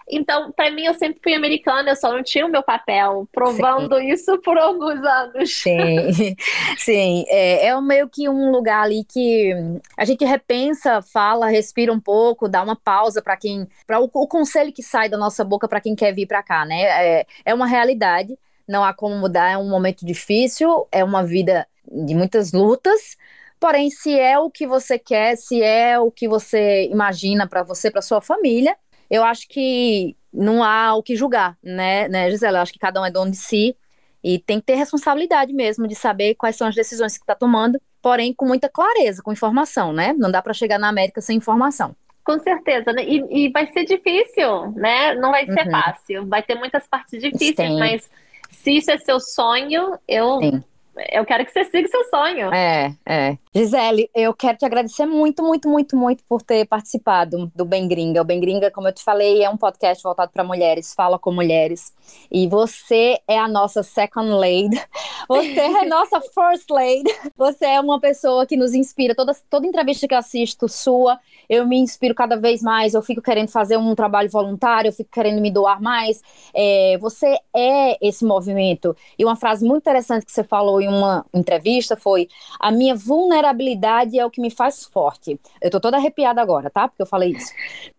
Então, 0.10 0.52
para 0.52 0.70
mim, 0.72 0.84
eu 0.84 0.94
sempre 0.94 1.20
fui 1.22 1.34
americana, 1.34 1.92
eu 1.92 1.96
só 1.96 2.12
não 2.12 2.24
tinha 2.24 2.46
o 2.46 2.50
meu 2.50 2.62
papel, 2.62 3.28
provando 3.32 3.98
Sim. 3.98 4.10
isso 4.10 4.38
por 4.40 4.58
alguns 4.58 5.04
anos. 5.04 5.54
Sim, 5.54 6.36
Sim. 6.78 7.26
É, 7.28 7.68
é 7.68 7.82
meio 7.82 8.10
que 8.10 8.28
um 8.28 8.52
lugar 8.52 8.84
ali 8.84 9.04
que 9.04 9.54
a 9.98 10.06
gente 10.06 10.26
repensa, 10.26 11.02
fala, 11.02 11.48
respira 11.48 11.92
um 11.92 12.00
pouco, 12.00 12.50
dá 12.50 12.62
uma 12.62 12.76
pausa 12.76 13.22
para 13.22 13.38
quem. 13.38 13.68
para 13.86 14.00
o, 14.00 14.10
o, 14.14 14.28
conselho 14.28 14.74
que 14.74 14.84
sai 14.84 15.10
da 15.10 15.18
nossa 15.18 15.44
boca 15.44 15.68
para 15.68 15.82
quem 15.82 15.96
quer 15.96 16.14
vir 16.14 16.28
para 16.28 16.44
cá, 16.44 16.66
né? 16.66 16.82
É, 16.84 17.26
é 17.46 17.54
uma 17.54 17.66
realidade, 17.68 18.38
não 18.68 18.84
há 18.84 18.94
como 18.94 19.16
mudar, 19.16 19.52
é 19.52 19.58
um 19.58 19.70
momento 19.70 20.06
difícil, 20.06 20.88
é 20.92 21.04
uma 21.04 21.24
vida 21.24 21.68
de 21.90 22.16
muitas 22.16 22.52
lutas. 22.52 23.18
Porém, 23.60 23.90
se 23.90 24.18
é 24.20 24.38
o 24.38 24.50
que 24.50 24.68
você 24.68 25.00
quer, 25.00 25.38
se 25.38 25.62
é 25.62 25.98
o 25.98 26.12
que 26.12 26.28
você 26.28 26.90
imagina 26.92 27.48
para 27.48 27.64
você, 27.64 27.90
para 27.90 28.02
sua 28.02 28.20
família, 28.20 28.76
eu 29.14 29.24
acho 29.24 29.48
que 29.48 30.18
não 30.34 30.64
há 30.64 30.96
o 30.96 31.04
que 31.04 31.16
julgar, 31.16 31.56
né, 31.62 32.08
né, 32.08 32.32
Gisela? 32.32 32.58
Eu 32.58 32.62
acho 32.64 32.74
que 32.74 32.80
cada 32.80 33.00
um 33.00 33.06
é 33.06 33.12
dono 33.12 33.30
de 33.30 33.38
si 33.38 33.78
e 34.24 34.40
tem 34.40 34.60
que 34.60 34.66
ter 34.66 34.74
responsabilidade 34.74 35.54
mesmo 35.54 35.88
de 35.88 35.94
saber 35.94 36.34
quais 36.34 36.56
são 36.56 36.68
as 36.68 36.74
decisões 36.74 37.16
que 37.16 37.24
está 37.24 37.36
tomando, 37.36 37.80
porém 38.02 38.34
com 38.34 38.48
muita 38.48 38.68
clareza, 38.68 39.22
com 39.22 39.32
informação, 39.32 39.94
né? 39.94 40.14
Não 40.14 40.32
dá 40.32 40.42
para 40.42 40.52
chegar 40.52 40.80
na 40.80 40.90
América 40.90 41.22
sem 41.22 41.38
informação. 41.38 41.96
Com 42.24 42.40
certeza, 42.40 42.92
né? 42.92 43.04
E, 43.04 43.46
e 43.46 43.50
vai 43.52 43.68
ser 43.68 43.86
difícil, 43.86 44.72
né? 44.72 45.14
Não 45.14 45.30
vai 45.30 45.46
ser 45.46 45.68
uhum. 45.68 45.72
fácil. 45.72 46.26
Vai 46.26 46.42
ter 46.42 46.56
muitas 46.56 46.88
partes 46.88 47.22
difíceis, 47.22 47.70
Sim. 47.70 47.78
mas 47.78 48.10
se 48.50 48.78
isso 48.78 48.90
é 48.90 48.98
seu 48.98 49.20
sonho, 49.20 49.96
eu 50.08 50.40
Sim 50.40 50.64
eu 51.12 51.26
quero 51.26 51.46
que 51.46 51.52
você 51.52 51.64
siga 51.66 51.88
seu 51.88 52.04
sonho. 52.06 52.54
É, 52.54 52.96
é. 53.06 53.38
Gisele, 53.54 54.10
eu 54.14 54.34
quero 54.34 54.58
te 54.58 54.66
agradecer 54.66 55.06
muito, 55.06 55.44
muito, 55.44 55.68
muito, 55.68 55.96
muito 55.96 56.24
por 56.28 56.42
ter 56.42 56.66
participado 56.66 57.52
do 57.56 57.66
Bem 57.66 57.88
Gringa. 57.88 58.22
O 58.22 58.26
Bem 58.26 58.40
Gringa, 58.40 58.70
como 58.70 58.88
eu 58.88 58.94
te 58.94 59.04
falei, 59.04 59.44
é 59.44 59.50
um 59.50 59.58
podcast 59.58 60.04
voltado 60.04 60.32
para 60.32 60.44
mulheres, 60.44 60.94
fala 60.94 61.18
com 61.18 61.32
mulheres. 61.32 61.94
E 62.32 62.48
você 62.48 63.20
é 63.28 63.38
a 63.38 63.48
nossa 63.48 63.82
second 63.84 64.30
lady. 64.30 64.80
Você 65.28 65.60
é 65.60 65.86
nossa 65.86 66.20
first 66.22 66.70
lady. 66.70 67.12
Você 67.36 67.66
é 67.66 67.80
uma 67.80 68.00
pessoa 68.00 68.46
que 68.46 68.58
nos 68.58 68.74
inspira. 68.74 69.16
Toda, 69.16 69.34
toda 69.50 69.68
entrevista 69.68 70.08
que 70.08 70.14
eu 70.14 70.18
assisto 70.18 70.68
sua, 70.68 71.20
eu 71.50 71.66
me 71.68 71.78
inspiro 71.78 72.14
cada 72.16 72.36
vez 72.36 72.62
mais. 72.62 72.94
Eu 72.94 73.02
fico 73.02 73.22
querendo 73.22 73.50
fazer 73.50 73.78
um 73.78 73.96
trabalho 73.96 74.30
voluntário, 74.30 74.90
eu 74.90 74.94
fico 74.94 75.10
querendo 75.12 75.42
me 75.42 75.52
doar 75.52 75.82
mais. 75.82 76.22
É, 76.54 76.98
você 77.00 77.38
é 77.56 77.98
esse 78.06 78.26
movimento. 78.26 78.96
E 79.18 79.24
uma 79.26 79.36
frase 79.36 79.66
muito 79.66 79.84
interessante 79.84 80.26
que 80.26 80.32
você 80.32 80.44
falou 80.44 80.82
em 80.82 80.88
uma 80.88 81.26
entrevista 81.34 81.96
foi: 81.96 82.28
a 82.60 82.72
minha 82.72 82.96
vulnerabilidade 82.96 84.18
é 84.18 84.26
o 84.26 84.32
que 84.32 84.42
me 84.42 84.50
faz 84.52 84.86
forte. 84.86 85.40
Eu 85.62 85.70
tô 85.72 85.80
toda 85.80 85.98
arrepiada 85.98 86.42
agora, 86.42 86.70
tá? 86.70 86.88
Porque 86.88 87.02
eu 87.02 87.08
falei 87.08 87.32
isso. 87.32 87.52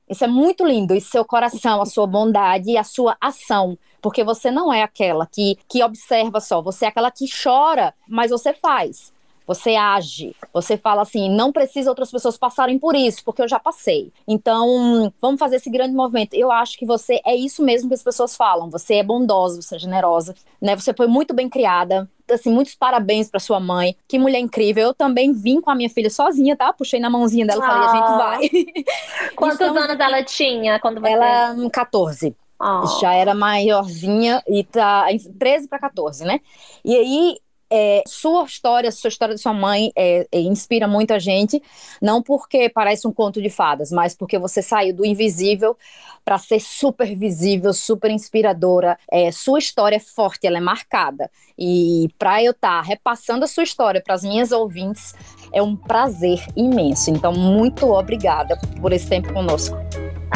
Isso 0.08 0.24
é 0.24 0.26
muito 0.26 0.66
lindo, 0.66 0.94
e 0.94 1.00
seu 1.00 1.24
coração, 1.24 1.80
a 1.80 1.86
sua 1.86 2.06
bondade 2.06 2.70
e 2.70 2.76
a 2.76 2.84
sua 2.84 3.16
ação, 3.20 3.78
porque 4.02 4.22
você 4.22 4.50
não 4.50 4.72
é 4.72 4.82
aquela 4.82 5.26
que, 5.26 5.56
que 5.68 5.82
observa 5.82 6.40
só, 6.40 6.60
você 6.60 6.84
é 6.84 6.88
aquela 6.88 7.10
que 7.10 7.24
chora, 7.42 7.94
mas 8.06 8.30
você 8.30 8.52
faz 8.52 9.14
você 9.46 9.76
age, 9.76 10.34
você 10.52 10.76
fala 10.76 11.02
assim, 11.02 11.28
não 11.28 11.52
precisa 11.52 11.90
outras 11.90 12.10
pessoas 12.10 12.36
passarem 12.36 12.78
por 12.78 12.94
isso, 12.94 13.22
porque 13.24 13.42
eu 13.42 13.48
já 13.48 13.58
passei. 13.58 14.12
Então, 14.26 15.12
vamos 15.20 15.38
fazer 15.38 15.56
esse 15.56 15.68
grande 15.70 15.94
movimento. 15.94 16.34
Eu 16.34 16.50
acho 16.50 16.78
que 16.78 16.86
você 16.86 17.20
é 17.24 17.34
isso 17.34 17.62
mesmo 17.62 17.88
que 17.88 17.94
as 17.94 18.02
pessoas 18.02 18.34
falam. 18.34 18.70
Você 18.70 18.94
é 18.94 19.02
bondosa, 19.02 19.60
você 19.60 19.76
é 19.76 19.78
generosa, 19.78 20.34
né? 20.60 20.74
Você 20.74 20.94
foi 20.94 21.06
muito 21.06 21.34
bem 21.34 21.48
criada. 21.48 22.08
Assim, 22.30 22.50
muitos 22.50 22.74
parabéns 22.74 23.28
para 23.28 23.38
sua 23.38 23.60
mãe. 23.60 23.94
Que 24.08 24.18
mulher 24.18 24.38
incrível. 24.38 24.88
Eu 24.88 24.94
também 24.94 25.32
vim 25.32 25.60
com 25.60 25.70
a 25.70 25.74
minha 25.74 25.90
filha 25.90 26.08
sozinha, 26.08 26.56
tá? 26.56 26.72
Puxei 26.72 26.98
na 26.98 27.10
mãozinha 27.10 27.46
dela 27.46 27.62
e 27.62 27.66
falei, 27.66 27.86
a 27.86 27.92
gente 27.92 28.04
ah. 28.04 28.16
vai. 28.16 28.50
Quantos 29.36 29.60
anos 29.60 30.00
ela 30.00 30.24
tinha 30.24 30.80
quando 30.80 31.00
você... 31.00 31.12
Ela, 31.12 31.70
14. 31.70 32.34
Oh. 32.58 32.86
Já 33.00 33.12
era 33.12 33.34
maiorzinha 33.34 34.42
e 34.48 34.64
tá 34.64 35.06
13 35.38 35.68
para 35.68 35.78
14, 35.78 36.24
né? 36.24 36.40
E 36.82 36.96
aí 36.96 37.36
é, 37.76 38.04
sua 38.06 38.44
história, 38.44 38.92
sua 38.92 39.08
história 39.08 39.34
de 39.34 39.40
sua 39.40 39.52
mãe 39.52 39.90
é, 39.96 40.28
é, 40.30 40.40
inspira 40.40 40.86
muito 40.86 41.12
a 41.12 41.18
gente, 41.18 41.60
não 42.00 42.22
porque 42.22 42.68
parece 42.68 43.08
um 43.08 43.12
conto 43.12 43.42
de 43.42 43.50
fadas, 43.50 43.90
mas 43.90 44.14
porque 44.14 44.38
você 44.38 44.62
saiu 44.62 44.94
do 44.94 45.04
invisível 45.04 45.76
para 46.24 46.38
ser 46.38 46.60
super 46.60 47.16
visível, 47.16 47.72
super 47.72 48.12
inspiradora. 48.12 48.96
É, 49.10 49.32
sua 49.32 49.58
história 49.58 49.96
é 49.96 49.98
forte, 50.00 50.46
ela 50.46 50.58
é 50.58 50.60
marcada. 50.60 51.28
E 51.58 52.08
para 52.16 52.40
eu 52.44 52.52
estar 52.52 52.80
tá 52.80 52.80
repassando 52.80 53.44
a 53.44 53.48
sua 53.48 53.64
história 53.64 54.00
para 54.00 54.14
as 54.14 54.22
minhas 54.22 54.52
ouvintes, 54.52 55.12
é 55.52 55.60
um 55.60 55.74
prazer 55.74 56.46
imenso. 56.56 57.10
Então, 57.10 57.32
muito 57.32 57.90
obrigada 57.90 58.56
por 58.80 58.92
esse 58.92 59.08
tempo 59.08 59.32
conosco. 59.32 59.76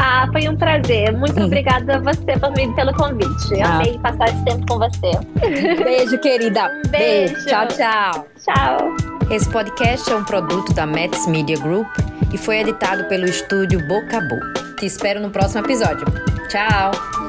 Ah, 0.01 0.29
foi 0.31 0.49
um 0.49 0.57
prazer. 0.57 1.13
Muito 1.13 1.43
obrigada 1.43 1.97
a 1.97 1.99
você 1.99 2.39
mim, 2.53 2.73
pelo 2.75 2.95
convite. 2.95 3.61
Ah. 3.61 3.75
Amei 3.77 3.99
passar 3.99 4.29
esse 4.29 4.45
tempo 4.45 4.67
com 4.67 4.79
você. 4.79 5.11
Beijo, 5.83 6.19
querida. 6.19 6.67
Um 6.67 6.89
beijo. 6.89 7.35
beijo. 7.35 7.47
Tchau, 7.47 7.67
tchau. 7.69 8.29
Tchau. 8.45 8.97
Esse 9.31 9.49
podcast 9.51 10.11
é 10.11 10.17
um 10.17 10.25
produto 10.25 10.73
da 10.73 10.87
Mets 10.87 11.27
Media 11.27 11.59
Group 11.59 11.89
e 12.33 12.39
foi 12.39 12.61
editado 12.61 13.05
pelo 13.05 13.27
estúdio 13.27 13.87
Boca 13.87 14.21
Te 14.79 14.87
espero 14.87 15.21
no 15.21 15.31
próximo 15.31 15.65
episódio. 15.65 16.07
Tchau. 16.49 17.28